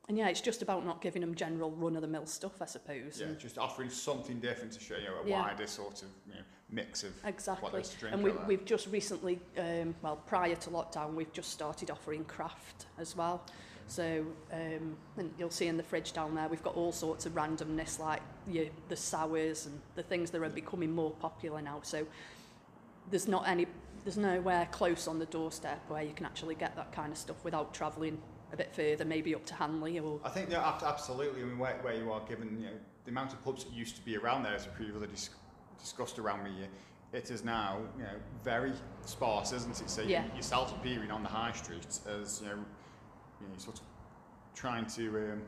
and 0.08 0.18
yeah, 0.18 0.28
it's 0.28 0.40
just 0.40 0.62
about 0.62 0.84
not 0.84 1.00
giving 1.00 1.20
them 1.20 1.34
general 1.34 1.70
run-of-the-mill 1.70 2.26
stuff, 2.26 2.60
I 2.60 2.66
suppose. 2.66 3.20
Yeah, 3.20 3.28
and- 3.28 3.38
just 3.38 3.56
offering 3.56 3.88
something 3.88 4.40
different 4.40 4.72
to 4.72 4.80
show 4.80 4.96
you 4.96 5.04
know, 5.04 5.20
a 5.24 5.28
Yeah. 5.28 5.42
wider 5.42 5.66
sort 5.66 6.02
of 6.02 6.08
you 6.26 6.34
know, 6.34 6.40
mix 6.70 7.04
of 7.04 7.14
what 7.22 7.28
Exactly. 7.30 7.70
there's 7.70 7.90
to 7.90 7.96
drink. 7.98 8.14
And 8.14 8.24
we, 8.24 8.30
we've 8.46 8.64
just 8.64 8.88
recently, 8.88 9.40
um, 9.56 9.94
well, 10.02 10.16
prior 10.16 10.56
to 10.56 10.70
lockdown, 10.70 11.14
we've 11.14 11.32
just 11.32 11.50
started 11.50 11.90
offering 11.90 12.24
craft 12.24 12.86
as 12.98 13.14
well. 13.16 13.44
So, 13.86 14.26
um, 14.52 14.96
and 15.18 15.32
you'll 15.38 15.50
see 15.50 15.66
in 15.68 15.76
the 15.76 15.82
fridge 15.82 16.12
down 16.12 16.34
there, 16.34 16.48
we've 16.48 16.62
got 16.62 16.76
all 16.76 16.92
sorts 16.92 17.26
of 17.26 17.34
randomness 17.34 17.98
like 17.98 18.22
your, 18.48 18.66
the 18.88 18.96
sours 18.96 19.66
and 19.66 19.80
the 19.94 20.02
things 20.02 20.30
that 20.30 20.42
are 20.42 20.48
becoming 20.48 20.92
more 20.92 21.10
popular 21.12 21.60
now. 21.62 21.80
So, 21.82 22.06
there's 23.10 23.28
not 23.28 23.46
any, 23.46 23.66
there's 24.04 24.16
nowhere 24.16 24.66
close 24.72 25.06
on 25.06 25.18
the 25.18 25.26
doorstep 25.26 25.80
where 25.88 26.02
you 26.02 26.12
can 26.12 26.26
actually 26.26 26.54
get 26.54 26.74
that 26.76 26.92
kind 26.92 27.12
of 27.12 27.18
stuff 27.18 27.44
without 27.44 27.74
travelling 27.74 28.20
a 28.52 28.56
bit 28.56 28.74
further, 28.74 29.04
maybe 29.04 29.34
up 29.34 29.44
to 29.46 29.54
Hanley 29.54 29.98
or 29.98 30.20
I 30.24 30.28
think 30.28 30.50
yeah, 30.50 30.78
absolutely. 30.84 31.42
I 31.42 31.44
mean, 31.46 31.58
where, 31.58 31.74
where 31.82 31.94
you 31.94 32.12
are, 32.12 32.20
given 32.28 32.58
you 32.60 32.66
know 32.66 32.72
the 33.04 33.10
amount 33.10 33.32
of 33.32 33.42
pubs 33.42 33.64
that 33.64 33.72
used 33.72 33.96
to 33.96 34.02
be 34.04 34.16
around 34.16 34.42
there, 34.44 34.54
as 34.54 34.66
previously 34.66 35.08
dis- 35.08 35.30
discussed 35.80 36.18
around 36.18 36.44
Meir, 36.44 36.68
it 37.12 37.30
is 37.30 37.42
now 37.44 37.78
you 37.96 38.04
know 38.04 38.10
very 38.44 38.72
sparse, 39.04 39.52
isn't 39.52 39.80
it? 39.80 39.90
So 39.90 40.02
Yeah. 40.02 40.24
you, 40.26 40.36
yourself 40.36 40.72
appearing 40.76 41.10
on 41.10 41.22
the 41.22 41.28
high 41.28 41.52
street 41.52 41.86
as 42.20 42.40
you 42.42 42.48
know, 42.48 42.56
you 43.40 43.48
know, 43.48 43.56
sort 43.58 43.78
of 43.80 43.84
trying 44.54 44.86
to 44.86 45.32
um, 45.32 45.42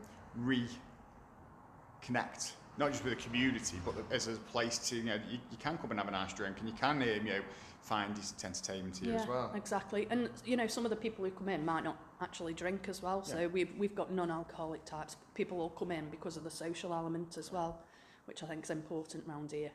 reconnect 2.03 2.53
not 2.77 2.91
just 2.91 3.05
with 3.05 3.17
the 3.17 3.23
community, 3.23 3.77
but 3.85 3.95
as 4.11 4.27
a 4.27 4.33
place 4.33 4.79
to 4.79 4.97
you 4.97 5.05
know 5.05 5.15
you, 5.31 5.39
you 5.51 5.57
can 5.61 5.79
come 5.79 5.91
and 5.91 6.01
have 6.01 6.09
a 6.09 6.13
nice 6.13 6.33
drink, 6.33 6.57
and 6.59 6.69
you 6.69 6.75
can 6.75 6.97
um, 7.03 7.09
you 7.09 7.23
know 7.25 7.41
find 7.85 8.19
entertainment 8.43 8.97
here 8.97 9.15
as 9.17 9.29
well. 9.29 9.53
Exactly. 9.55 10.07
And 10.11 10.31
you 10.45 10.57
know, 10.57 10.67
some 10.67 10.85
of 10.87 10.91
the 10.91 10.97
people 10.97 11.25
who 11.25 11.31
come 11.31 11.51
in 11.51 11.65
might 11.65 11.85
not 11.85 11.99
actually 12.21 12.55
drink 12.55 12.89
as 12.89 13.03
well. 13.03 13.23
So 13.23 13.41
Yeah. 13.41 13.47
we've 13.49 13.77
we've 13.77 13.95
got 13.95 14.11
non-alcoholic 14.11 14.85
types. 14.87 15.17
People 15.35 15.59
will 15.59 15.71
come 15.71 15.93
in 15.93 16.09
because 16.11 16.37
of 16.39 16.45
the 16.45 16.51
social 16.51 16.95
element 16.95 17.37
as 17.37 17.53
well, 17.53 17.79
which 18.25 18.43
I 18.43 18.47
think 18.47 18.65
is 18.65 18.71
important 18.71 19.27
round 19.27 19.53
here. 19.53 19.73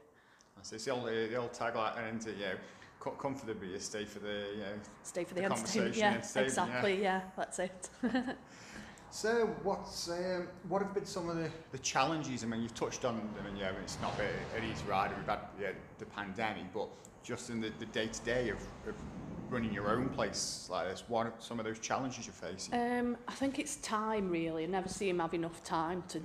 So 0.63 0.75
it's 0.75 0.85
the 0.85 0.91
old, 0.91 1.03
uh, 1.03 1.11
the 1.11 1.35
old 1.35 1.53
tagline, 1.53 1.97
and 2.09 2.25
you 2.25 2.33
know, 2.33 2.55
co- 2.99 3.11
come 3.11 3.35
for 3.35 3.45
the 3.45 3.53
beer, 3.53 3.79
stay 3.79 4.03
for 4.05 4.19
the 4.19 4.47
you 4.55 4.61
know, 4.61 4.79
Stay 5.03 5.23
for 5.23 5.35
the, 5.35 5.41
The 5.41 5.47
conversation, 5.47 5.93
Yeah, 5.99 6.13
entertainment, 6.15 6.33
yeah. 6.35 6.43
exactly. 6.43 7.01
Yeah. 7.01 7.21
that's 7.37 7.59
it. 7.59 7.89
So, 9.11 9.47
what's 9.63 10.07
um, 10.09 10.47
what 10.67 10.83
have 10.83 10.93
been 10.93 11.05
some 11.05 11.29
of 11.29 11.35
the, 11.35 11.49
the 11.71 11.79
challenges? 11.79 12.43
I 12.43 12.47
mean, 12.47 12.61
you've 12.61 12.75
touched 12.75 13.05
on 13.05 13.17
them, 13.17 13.45
and 13.47 13.57
yeah, 13.57 13.71
it's 13.81 13.97
not 14.03 14.15
been 14.17 14.27
an 14.55 14.63
easy 14.69 14.85
ride. 14.87 15.09
We've 15.17 15.25
had 15.25 15.39
yeah, 15.59 15.71
the 15.97 16.05
pandemic, 16.05 16.71
but 16.71 16.89
just 17.29 17.51
in 17.51 17.61
the, 17.61 17.71
the 17.77 17.85
day-to-day 17.85 18.49
of, 18.49 18.57
of 18.87 18.95
running 19.51 19.71
your 19.71 19.89
own 19.89 20.09
place 20.09 20.67
like 20.71 20.87
this, 20.87 21.03
what 21.07 21.27
are 21.27 21.33
some 21.37 21.59
of 21.59 21.65
those 21.65 21.77
challenges 21.77 22.25
you're 22.25 22.33
facing? 22.33 22.73
Um, 22.73 23.17
I 23.27 23.33
think 23.33 23.59
it's 23.59 23.75
time 23.77 24.31
really. 24.31 24.63
I 24.63 24.65
never 24.65 24.89
see 24.89 25.07
him 25.07 25.19
have 25.19 25.35
enough 25.35 25.63
time 25.63 26.03
to 26.09 26.21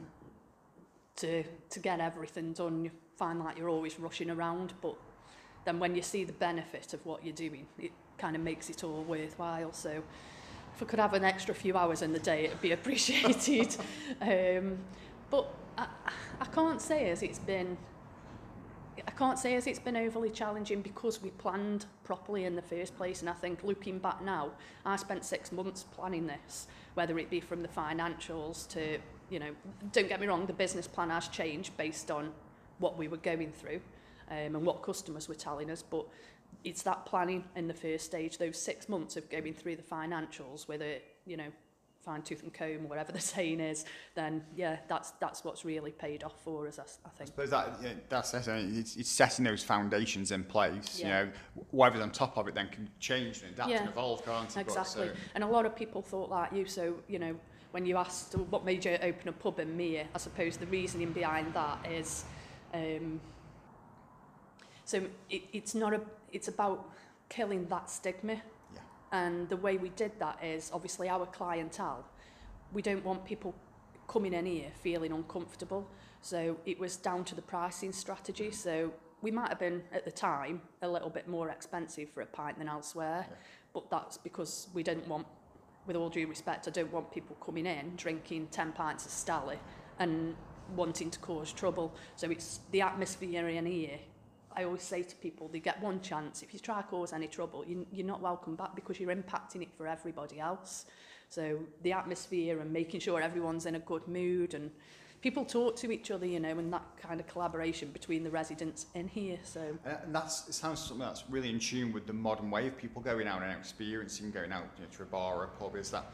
to 1.16 1.44
to 1.70 1.78
get 1.78 2.00
everything 2.00 2.54
done. 2.54 2.84
You 2.84 2.90
find 3.16 3.38
like 3.38 3.58
you're 3.58 3.68
always 3.68 4.00
rushing 4.00 4.30
around, 4.30 4.72
but 4.80 4.96
then 5.66 5.78
when 5.78 5.94
you 5.94 6.02
see 6.02 6.24
the 6.24 6.32
benefit 6.32 6.94
of 6.94 7.04
what 7.04 7.22
you're 7.22 7.34
doing, 7.34 7.66
it 7.78 7.92
kind 8.16 8.34
of 8.34 8.42
makes 8.42 8.70
it 8.70 8.82
all 8.82 9.04
worthwhile. 9.04 9.72
So 9.72 10.02
if 10.74 10.82
I 10.82 10.86
could 10.86 10.98
have 10.98 11.12
an 11.12 11.24
extra 11.24 11.54
few 11.54 11.76
hours 11.76 12.00
in 12.00 12.12
the 12.14 12.18
day, 12.18 12.46
it'd 12.46 12.62
be 12.62 12.72
appreciated. 12.80 13.76
um, 14.22 14.78
but 15.30 15.54
I, 15.76 15.86
I 16.40 16.46
can't 16.46 16.80
say 16.80 17.10
as 17.10 17.22
it's 17.22 17.38
been. 17.38 17.76
I 19.06 19.10
can't 19.10 19.38
say 19.38 19.54
as 19.54 19.66
it's 19.66 19.78
been 19.78 19.96
overly 19.96 20.30
challenging 20.30 20.82
because 20.82 21.22
we 21.22 21.30
planned 21.30 21.86
properly 22.04 22.44
in 22.44 22.54
the 22.54 22.62
first 22.62 22.96
place 22.96 23.20
and 23.20 23.30
I 23.30 23.32
think 23.32 23.64
looking 23.64 23.98
back 23.98 24.22
now 24.22 24.50
I 24.84 24.96
spent 24.96 25.24
six 25.24 25.52
months 25.52 25.84
planning 25.84 26.26
this 26.26 26.66
whether 26.94 27.18
it 27.18 27.30
be 27.30 27.40
from 27.40 27.62
the 27.62 27.68
financials 27.68 28.68
to 28.68 28.98
you 29.30 29.38
know 29.38 29.50
don't 29.92 30.08
get 30.08 30.20
me 30.20 30.26
wrong 30.26 30.46
the 30.46 30.52
business 30.52 30.86
plan 30.86 31.10
has 31.10 31.28
changed 31.28 31.76
based 31.76 32.10
on 32.10 32.32
what 32.78 32.96
we 32.96 33.08
were 33.08 33.16
going 33.18 33.52
through 33.52 33.80
um, 34.30 34.56
and 34.56 34.64
what 34.64 34.82
customers 34.82 35.28
were 35.28 35.34
telling 35.34 35.70
us 35.70 35.82
but 35.82 36.06
it's 36.62 36.82
that 36.82 37.04
planning 37.04 37.44
in 37.56 37.66
the 37.66 37.74
first 37.74 38.04
stage 38.04 38.38
those 38.38 38.58
six 38.58 38.88
months 38.88 39.16
of 39.16 39.28
going 39.30 39.54
through 39.54 39.76
the 39.76 39.82
financials 39.82 40.68
with 40.68 40.82
a 40.82 41.00
you 41.26 41.36
know 41.36 41.50
fine 42.04 42.22
tooth 42.22 42.42
and 42.42 42.52
comb, 42.52 42.88
whatever 42.88 43.12
the 43.18 43.20
saying 43.20 43.60
is, 43.60 43.84
then 44.14 44.44
yeah, 44.54 44.78
that's 44.88 45.12
that's 45.20 45.44
what's 45.44 45.64
really 45.64 45.90
paid 45.90 46.22
off 46.22 46.34
for 46.44 46.68
us, 46.68 46.78
I 46.78 47.08
think. 47.10 47.20
I 47.20 47.24
suppose 47.24 47.50
that 47.50 47.78
yeah, 47.82 47.92
that's 48.08 48.34
it. 48.34 48.46
It's, 48.48 48.96
it's 48.96 49.10
setting 49.10 49.44
those 49.44 49.62
foundations 49.64 50.30
in 50.30 50.44
place. 50.44 51.00
Yeah. 51.00 51.06
You 51.06 51.12
know, 51.26 51.32
whatever's 51.70 52.02
on 52.02 52.10
top 52.10 52.36
of 52.36 52.46
it 52.48 52.54
then 52.54 52.68
can 52.68 52.88
change 53.00 53.42
and 53.42 53.52
adapt 53.52 53.70
Yeah. 53.70 53.80
and 53.80 53.88
evolve, 53.88 54.24
can't 54.24 54.48
it? 54.48 54.54
But, 54.54 54.60
Exactly. 54.62 55.08
so- 55.08 55.14
And 55.34 55.42
a 55.44 55.46
lot 55.46 55.66
of 55.66 55.74
people 55.74 56.02
thought 56.02 56.30
like 56.30 56.52
you. 56.52 56.66
So, 56.66 56.96
you 57.08 57.18
know, 57.18 57.34
when 57.72 57.84
you 57.86 57.96
asked 57.96 58.34
what 58.36 58.64
made 58.64 58.84
you 58.84 58.96
open 59.02 59.28
a 59.28 59.32
pub 59.32 59.58
in 59.58 59.76
Meir, 59.76 60.06
I 60.14 60.18
suppose 60.18 60.56
the 60.56 60.66
reasoning 60.66 61.12
behind 61.12 61.52
that 61.54 61.84
is, 61.90 62.24
um, 62.72 63.20
so 64.84 65.02
it, 65.30 65.42
it's 65.52 65.74
not 65.74 65.92
a, 65.94 66.00
it's 66.32 66.48
about 66.48 66.88
killing 67.28 67.66
that 67.68 67.90
stigma. 67.90 68.36
And 69.14 69.48
the 69.48 69.56
way 69.56 69.76
we 69.76 69.90
did 69.90 70.10
that 70.18 70.42
is 70.42 70.72
obviously 70.74 71.08
our 71.08 71.26
clientele. 71.26 72.04
We 72.72 72.82
don't 72.82 73.04
want 73.04 73.24
people 73.24 73.54
coming 74.08 74.32
in 74.32 74.44
here 74.44 74.72
feeling 74.82 75.12
uncomfortable. 75.12 75.88
So 76.20 76.56
it 76.66 76.80
was 76.80 76.96
down 76.96 77.24
to 77.26 77.36
the 77.36 77.42
pricing 77.42 77.92
strategy. 77.92 78.50
So 78.50 78.92
we 79.22 79.30
might 79.30 79.50
have 79.50 79.60
been 79.60 79.84
at 79.92 80.04
the 80.04 80.10
time 80.10 80.62
a 80.82 80.88
little 80.88 81.10
bit 81.10 81.28
more 81.28 81.50
expensive 81.50 82.10
for 82.10 82.22
a 82.22 82.26
pint 82.26 82.58
than 82.58 82.68
elsewhere, 82.68 83.24
yeah. 83.28 83.36
but 83.72 83.88
that's 83.88 84.18
because 84.18 84.66
we 84.74 84.82
didn't 84.82 85.06
want, 85.06 85.28
with 85.86 85.94
all 85.94 86.10
due 86.10 86.26
respect, 86.26 86.66
I 86.66 86.72
don't 86.72 86.92
want 86.92 87.12
people 87.12 87.36
coming 87.36 87.66
in 87.66 87.94
drinking 87.96 88.48
10 88.50 88.72
pints 88.72 89.06
of 89.06 89.12
Stally 89.12 89.58
and 90.00 90.34
wanting 90.74 91.08
to 91.10 91.20
cause 91.20 91.52
trouble. 91.52 91.94
So 92.16 92.32
it's 92.32 92.60
the 92.72 92.80
atmosphere 92.80 93.48
in 93.48 93.64
here 93.64 94.00
I 94.56 94.64
always 94.64 94.82
say 94.82 95.02
to 95.02 95.16
people, 95.16 95.48
they 95.48 95.60
get 95.60 95.80
one 95.82 96.00
chance. 96.00 96.42
If 96.42 96.54
you 96.54 96.60
try 96.60 96.80
to 96.80 96.86
cause 96.86 97.12
any 97.12 97.26
trouble, 97.26 97.64
you, 97.66 97.86
you're 97.92 98.06
not 98.06 98.20
welcome 98.20 98.54
back 98.56 98.74
because 98.74 99.00
you're 99.00 99.14
impacting 99.14 99.62
it 99.62 99.68
for 99.76 99.86
everybody 99.86 100.40
else. 100.40 100.86
So 101.28 101.58
the 101.82 101.92
atmosphere 101.92 102.60
and 102.60 102.72
making 102.72 103.00
sure 103.00 103.20
everyone's 103.20 103.66
in 103.66 103.74
a 103.74 103.80
good 103.80 104.06
mood 104.06 104.54
and 104.54 104.70
people 105.24 105.44
talk 105.44 105.74
to 105.74 105.90
each 105.90 106.10
other, 106.10 106.26
you 106.26 106.38
know, 106.38 106.50
and 106.50 106.70
that 106.70 106.84
kind 107.00 107.18
of 107.18 107.26
collaboration 107.26 107.88
between 107.90 108.22
the 108.22 108.30
residents 108.30 108.86
in 108.94 109.08
here. 109.08 109.38
So 109.42 109.76
uh, 109.86 109.94
and 110.04 110.14
that's 110.14 110.46
it 110.48 110.52
sounds 110.52 110.80
something 110.80 110.98
that's 110.98 111.24
really 111.30 111.48
in 111.48 111.58
tune 111.58 111.92
with 111.92 112.06
the 112.06 112.12
modern 112.12 112.50
way 112.50 112.66
of 112.66 112.76
people 112.76 113.00
going 113.00 113.26
out 113.26 113.42
and 113.42 113.50
experiencing, 113.50 114.30
going 114.30 114.52
out 114.52 114.66
you 114.76 114.84
know, 114.84 114.90
to 114.96 115.02
a 115.02 115.06
bar 115.06 115.36
or 115.36 115.44
a 115.44 115.48
pub. 115.48 115.76
Is 115.76 115.90
that 115.92 116.04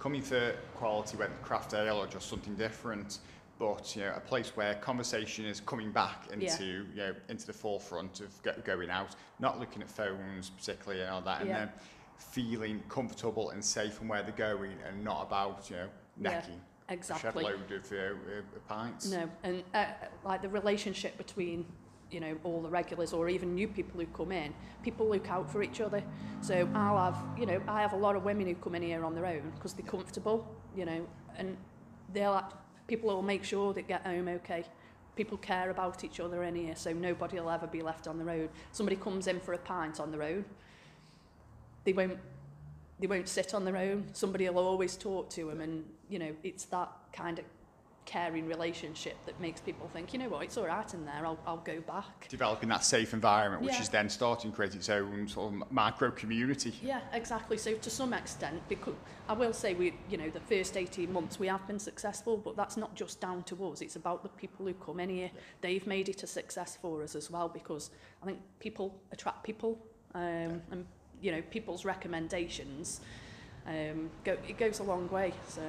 coming 0.00 0.20
for 0.20 0.54
quality, 0.74 1.16
whether 1.16 1.32
craft 1.42 1.74
ale 1.74 1.98
or 1.98 2.06
just 2.08 2.28
something 2.28 2.56
different? 2.56 3.20
But 3.58 3.96
you 3.96 4.02
know, 4.02 4.12
a 4.14 4.20
place 4.20 4.52
where 4.54 4.74
conversation 4.74 5.46
is 5.46 5.60
coming 5.60 5.90
back 5.90 6.28
into 6.32 6.44
yeah. 6.44 6.82
you 6.92 6.96
know 6.96 7.14
into 7.28 7.46
the 7.46 7.52
forefront 7.52 8.20
of 8.20 8.42
get, 8.42 8.64
going 8.64 8.90
out, 8.90 9.16
not 9.38 9.58
looking 9.58 9.82
at 9.82 9.90
phones 9.90 10.50
particularly 10.50 11.02
and 11.02 11.10
all 11.10 11.22
that, 11.22 11.40
and 11.40 11.48
yeah. 11.48 11.58
then 11.58 11.70
feeling 12.18 12.82
comfortable 12.88 13.50
and 13.50 13.64
safe 13.64 13.94
from 13.94 14.08
where 14.08 14.22
they're 14.22 14.32
going, 14.32 14.72
and 14.86 15.02
not 15.02 15.22
about 15.22 15.68
you 15.70 15.76
know 15.76 15.88
necking. 16.16 16.54
Yeah. 16.54 16.60
Exactly. 16.88 17.42
A 17.42 17.48
load 17.48 17.72
of 17.72 17.92
uh, 17.92 18.58
pints. 18.68 19.10
No, 19.10 19.28
and 19.42 19.64
uh, 19.74 19.86
like 20.24 20.40
the 20.40 20.48
relationship 20.48 21.18
between 21.18 21.66
you 22.10 22.20
know 22.20 22.36
all 22.44 22.60
the 22.60 22.68
regulars 22.68 23.12
or 23.12 23.28
even 23.28 23.54
new 23.54 23.66
people 23.66 23.98
who 23.98 24.06
come 24.06 24.30
in 24.30 24.54
people 24.84 25.08
look 25.08 25.28
out 25.28 25.50
for 25.50 25.60
each 25.60 25.80
other 25.80 26.02
so 26.40 26.68
i'll 26.72 27.12
have 27.12 27.24
you 27.36 27.46
know 27.46 27.60
i 27.66 27.80
have 27.80 27.94
a 27.94 27.96
lot 27.96 28.14
of 28.14 28.22
women 28.22 28.46
who 28.46 28.54
come 28.54 28.76
in 28.76 28.82
here 28.82 29.04
on 29.04 29.12
their 29.12 29.26
own 29.26 29.50
because 29.56 29.72
they're 29.72 29.84
comfortable 29.86 30.46
you 30.76 30.84
know 30.84 31.04
and 31.36 31.56
they'll 32.12 32.40
people 32.86 33.08
will 33.08 33.22
make 33.22 33.44
sure 33.44 33.72
they 33.72 33.82
get 33.82 34.06
home 34.06 34.28
okay. 34.28 34.64
People 35.14 35.38
care 35.38 35.70
about 35.70 36.04
each 36.04 36.20
other 36.20 36.42
in 36.44 36.54
here, 36.54 36.76
so 36.76 36.92
nobody 36.92 37.40
will 37.40 37.50
ever 37.50 37.66
be 37.66 37.80
left 37.82 38.06
on 38.06 38.18
the 38.18 38.24
road. 38.24 38.50
Somebody 38.72 38.96
comes 38.96 39.26
in 39.26 39.40
for 39.40 39.54
a 39.54 39.58
pint 39.58 39.98
on 39.98 40.10
the 40.10 40.18
road, 40.18 40.44
they 41.84 41.92
won't 41.92 42.18
they 42.98 43.06
won't 43.06 43.28
sit 43.28 43.52
on 43.54 43.64
their 43.64 43.76
own. 43.76 44.06
Somebody 44.12 44.48
will 44.48 44.66
always 44.66 44.96
talk 44.96 45.28
to 45.30 45.46
them, 45.46 45.60
and 45.60 45.84
you 46.08 46.18
know 46.18 46.34
it's 46.42 46.64
that 46.66 46.90
kind 47.12 47.38
of 47.38 47.44
caring 48.06 48.46
relationship 48.46 49.16
that 49.26 49.38
makes 49.40 49.60
people 49.60 49.88
think, 49.92 50.12
you 50.12 50.18
know 50.18 50.28
what, 50.28 50.44
it's 50.44 50.56
all 50.56 50.66
right 50.66 50.94
in 50.94 51.04
there, 51.04 51.26
I'll, 51.26 51.38
I'll 51.46 51.56
go 51.58 51.80
back. 51.80 52.28
Developing 52.28 52.68
that 52.68 52.84
safe 52.84 53.12
environment, 53.12 53.62
which 53.62 53.74
yeah. 53.74 53.82
is 53.82 53.88
then 53.88 54.08
starting 54.08 54.52
to 54.52 54.56
create 54.56 54.74
its 54.74 54.88
own 54.88 55.28
sort 55.28 55.52
of 55.52 55.72
micro 55.72 56.10
community. 56.12 56.72
Yeah, 56.82 57.00
exactly. 57.12 57.58
So 57.58 57.74
to 57.74 57.90
some 57.90 58.14
extent, 58.14 58.62
because 58.68 58.94
I 59.28 59.32
will 59.32 59.52
say 59.52 59.74
we, 59.74 59.94
you 60.08 60.16
know, 60.16 60.30
the 60.30 60.40
first 60.40 60.76
18 60.76 61.12
months 61.12 61.38
we 61.38 61.48
have 61.48 61.66
been 61.66 61.80
successful, 61.80 62.36
but 62.36 62.56
that's 62.56 62.76
not 62.76 62.94
just 62.94 63.20
down 63.20 63.42
to 63.44 63.66
us. 63.66 63.80
It's 63.82 63.96
about 63.96 64.22
the 64.22 64.28
people 64.30 64.64
who 64.64 64.74
come 64.74 65.00
in 65.00 65.10
here. 65.10 65.30
Yeah. 65.34 65.40
They've 65.60 65.86
made 65.86 66.08
it 66.08 66.22
a 66.22 66.26
success 66.28 66.78
for 66.80 67.02
us 67.02 67.16
as 67.16 67.30
well 67.30 67.48
because 67.48 67.90
I 68.22 68.26
think 68.26 68.38
people 68.60 68.94
attract 69.10 69.42
people, 69.42 69.78
um, 70.14 70.22
yeah. 70.22 70.50
and 70.70 70.86
you 71.20 71.32
know, 71.32 71.42
people's 71.50 71.84
recommendations. 71.84 73.00
Um, 73.66 74.10
go, 74.24 74.36
it 74.46 74.56
goes 74.58 74.78
a 74.78 74.84
long 74.84 75.10
way. 75.10 75.32
So. 75.48 75.62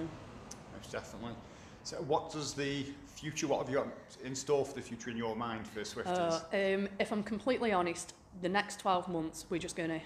Most 0.75 0.91
definitely. 0.91 1.33
So 1.87 1.95
what 1.99 2.33
does 2.33 2.53
the 2.53 2.85
future, 3.15 3.47
what 3.47 3.59
have 3.59 3.69
you 3.69 3.75
got 3.77 3.87
in 4.25 4.35
store 4.35 4.65
for 4.65 4.73
the 4.73 4.81
future 4.81 5.09
in 5.09 5.15
your 5.15 5.37
mind 5.37 5.65
for 5.65 5.85
Swifty's? 5.85 6.17
Uh, 6.17 6.41
um, 6.51 6.89
if 6.99 7.13
I'm 7.13 7.23
completely 7.23 7.71
honest, 7.71 8.13
the 8.41 8.49
next 8.49 8.81
12 8.81 9.07
months, 9.07 9.45
we're 9.49 9.57
just 9.57 9.77
going 9.77 9.91
to 9.91 10.01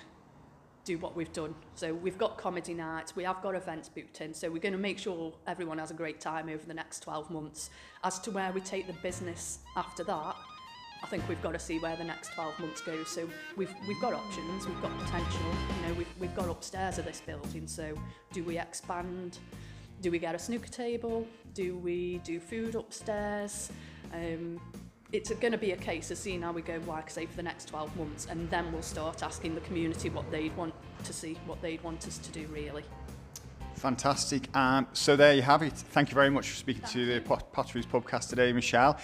do 0.86 1.00
what 1.00 1.16
we've 1.16 1.34
done. 1.34 1.56
So 1.74 1.92
we've 1.92 2.20
got 2.20 2.38
comedy 2.38 2.76
nights, 2.76 3.16
we 3.16 3.24
have 3.24 3.42
got 3.42 3.56
events 3.56 3.90
booked 3.90 4.22
in, 4.22 4.32
so 4.32 4.52
we're 4.52 4.62
going 4.62 4.74
to 4.74 4.78
make 4.78 5.00
sure 5.00 5.34
everyone 5.48 5.80
has 5.80 5.90
a 5.90 5.96
great 5.96 6.22
time 6.22 6.50
over 6.50 6.64
the 6.68 6.74
next 6.76 7.00
12 7.00 7.32
months. 7.32 7.72
As 8.04 8.20
to 8.20 8.30
where 8.30 8.52
we 8.52 8.62
take 8.62 8.86
the 8.86 8.94
business 9.02 9.58
after 9.76 10.04
that, 10.04 10.36
I 11.02 11.08
think 11.08 11.28
we've 11.28 11.42
got 11.42 11.54
to 11.54 11.60
see 11.60 11.80
where 11.80 11.96
the 11.96 12.04
next 12.04 12.34
12 12.34 12.60
months 12.60 12.82
goes. 12.82 13.08
So 13.08 13.28
we've 13.58 13.74
we've 13.88 14.00
got 14.00 14.14
options, 14.14 14.68
we've 14.68 14.82
got 14.84 14.96
potential. 15.00 15.42
You 15.78 15.88
know, 15.88 15.94
we've 15.96 16.20
we've 16.20 16.36
got 16.36 16.48
upstairs 16.48 17.00
of 17.00 17.06
this 17.06 17.24
building. 17.26 17.68
So 17.68 17.96
do 18.34 18.44
we 18.44 18.60
expand? 18.60 19.40
Do 20.02 20.10
we 20.10 20.18
get 20.18 20.34
a 20.34 20.40
snooker 20.40 20.68
table? 20.68 21.28
Do 21.54 21.78
we 21.78 22.18
do 22.24 22.40
food 22.40 22.74
upstairs? 22.74 23.72
Um, 24.12 24.60
it's 25.12 25.32
going 25.32 25.52
to 25.52 25.60
be 25.60 25.74
a 25.74 25.78
case 25.78 26.10
of 26.10 26.18
seeing 26.18 26.42
how 26.42 26.52
we 26.52 26.64
go, 26.64 26.80
like 26.88 27.06
I 27.06 27.10
say, 27.10 27.26
for 27.28 27.36
the 27.36 27.44
next 27.44 27.66
12 27.66 27.96
months, 27.96 28.28
and 28.30 28.50
then 28.50 28.72
we'll 28.72 28.82
start 28.82 29.22
asking 29.22 29.54
the 29.54 29.62
community 29.62 30.10
what 30.10 30.30
they'd 30.32 30.56
want 30.58 30.74
to 31.04 31.14
see, 31.14 31.38
what 31.46 31.62
they'd 31.62 31.84
want 31.84 32.08
us 32.08 32.18
to 32.18 32.32
do, 32.32 32.48
really. 32.48 32.84
Fantastic. 33.76 34.56
Um, 34.56 34.88
so 34.94 35.16
there 35.16 35.36
you 35.36 35.44
have 35.44 35.62
it. 35.62 35.74
Thank 35.74 36.10
you 36.10 36.16
very 36.16 36.32
much 36.32 36.50
for 36.50 36.56
speaking 36.56 36.82
Thank 36.82 36.94
to 36.94 37.00
you. 37.00 37.20
the 37.20 37.22
Potteries 37.22 37.86
Pubcast 37.86 38.30
today, 38.30 38.54
Michelle. 38.54 38.98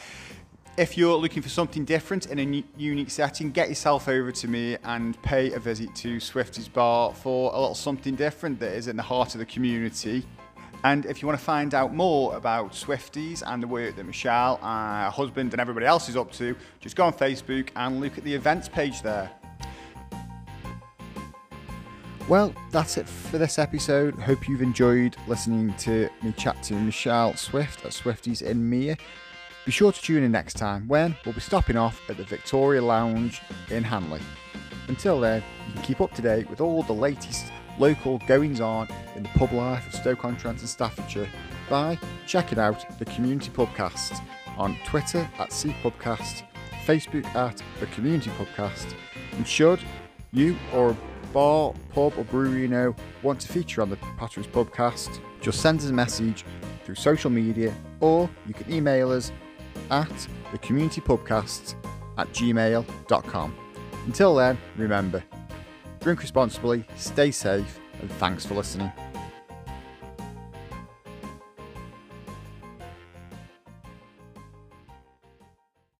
If 0.77 0.97
you're 0.97 1.17
looking 1.17 1.43
for 1.43 1.49
something 1.49 1.85
different 1.85 2.27
in 2.27 2.39
a 2.39 2.63
unique 2.77 3.09
setting, 3.11 3.51
get 3.51 3.69
yourself 3.69 4.07
over 4.07 4.31
to 4.31 4.47
Meir 4.47 4.79
and 4.83 5.21
pay 5.21 5.51
a 5.53 5.59
visit 5.59 5.93
to 5.95 6.19
Swifty's 6.19 6.67
Bar 6.67 7.13
for 7.13 7.51
a 7.53 7.59
little 7.59 7.75
something 7.75 8.15
different 8.15 8.59
that 8.59 8.73
is 8.73 8.87
in 8.87 8.95
the 8.95 9.03
heart 9.03 9.35
of 9.35 9.39
the 9.39 9.45
community. 9.45 10.25
And 10.83 11.05
if 11.05 11.21
you 11.21 11.27
want 11.27 11.39
to 11.39 11.45
find 11.45 11.73
out 11.73 11.93
more 11.93 12.35
about 12.35 12.75
Swifty's 12.75 13.41
and 13.41 13.61
the 13.61 13.67
work 13.67 13.95
that 13.95 14.05
Michelle, 14.05 14.57
her 14.57 15.09
husband, 15.09 15.53
and 15.53 15.59
everybody 15.59 15.85
else 15.85 16.07
is 16.07 16.15
up 16.15 16.31
to, 16.33 16.55
just 16.79 16.95
go 16.95 17.05
on 17.05 17.13
Facebook 17.13 17.69
and 17.75 17.99
look 17.99 18.17
at 18.17 18.23
the 18.23 18.33
events 18.33 18.69
page 18.69 19.01
there. 19.01 19.31
Well, 22.27 22.53
that's 22.71 22.97
it 22.97 23.07
for 23.07 23.37
this 23.37 23.57
episode. 23.57 24.13
Hope 24.15 24.49
you've 24.49 24.61
enjoyed 24.61 25.15
listening 25.27 25.73
to 25.75 26.09
me 26.21 26.33
chat 26.33 26.61
to 26.63 26.73
Michelle 26.73 27.35
Swift 27.35 27.85
at 27.85 27.93
Swifty's 27.93 28.41
in 28.41 28.69
Meir. 28.69 28.97
Be 29.65 29.71
sure 29.71 29.91
to 29.91 30.01
tune 30.01 30.23
in 30.23 30.31
next 30.31 30.55
time 30.55 30.87
when 30.87 31.15
we'll 31.25 31.33
be 31.33 31.41
stopping 31.41 31.77
off 31.77 32.01
at 32.09 32.17
the 32.17 32.23
Victoria 32.25 32.81
Lounge 32.81 33.41
in 33.69 33.83
Hanley. 33.83 34.21
Until 34.89 35.19
then, 35.19 35.41
you 35.67 35.73
can 35.73 35.81
keep 35.83 36.01
up 36.01 36.13
to 36.15 36.21
date 36.21 36.49
with 36.49 36.61
all 36.61 36.83
the 36.83 36.93
latest 36.93 37.51
local 37.79 38.19
goings 38.27 38.61
on 38.61 38.87
in 39.15 39.23
the 39.23 39.29
pub 39.29 39.53
life 39.53 39.85
of 39.87 39.93
Stoke-on-Trent 39.93 40.59
and 40.59 40.69
Staffordshire 40.69 41.29
by 41.69 41.97
checking 42.25 42.59
out 42.59 42.97
the 42.99 43.05
Community 43.05 43.49
Pubcast 43.49 44.21
on 44.57 44.77
Twitter 44.85 45.29
at 45.39 45.49
CPubcast, 45.49 46.43
Facebook 46.85 47.25
at 47.35 47.61
the 47.79 47.85
Community 47.87 48.31
Pubcast, 48.31 48.93
and 49.33 49.47
should 49.47 49.79
you 50.31 50.57
or 50.73 50.91
a 50.91 50.97
bar, 51.33 51.73
pub, 51.93 52.13
or 52.17 52.23
brewery 52.25 52.61
you 52.61 52.67
know 52.67 52.95
want 53.23 53.39
to 53.41 53.47
feature 53.47 53.81
on 53.81 53.89
the 53.89 53.97
Potteries 54.17 54.47
Pubcast, 54.47 55.19
just 55.41 55.61
send 55.61 55.79
us 55.79 55.89
a 55.89 55.93
message 55.93 56.45
through 56.83 56.95
social 56.95 57.29
media 57.29 57.73
or 57.99 58.29
you 58.47 58.53
can 58.53 58.71
email 58.71 59.11
us 59.11 59.31
at 59.91 60.27
the 60.51 60.57
Community 60.59 61.01
Pubcast 61.01 61.75
at 62.17 62.27
gmail.com. 62.33 63.55
Until 64.05 64.35
then, 64.35 64.57
remember, 64.77 65.23
drink 66.07 66.21
responsibly, 66.21 66.85
stay 66.95 67.29
safe, 67.31 67.81
and 67.99 68.09
thanks 68.13 68.45
for 68.45 68.53
listening. 68.53 68.89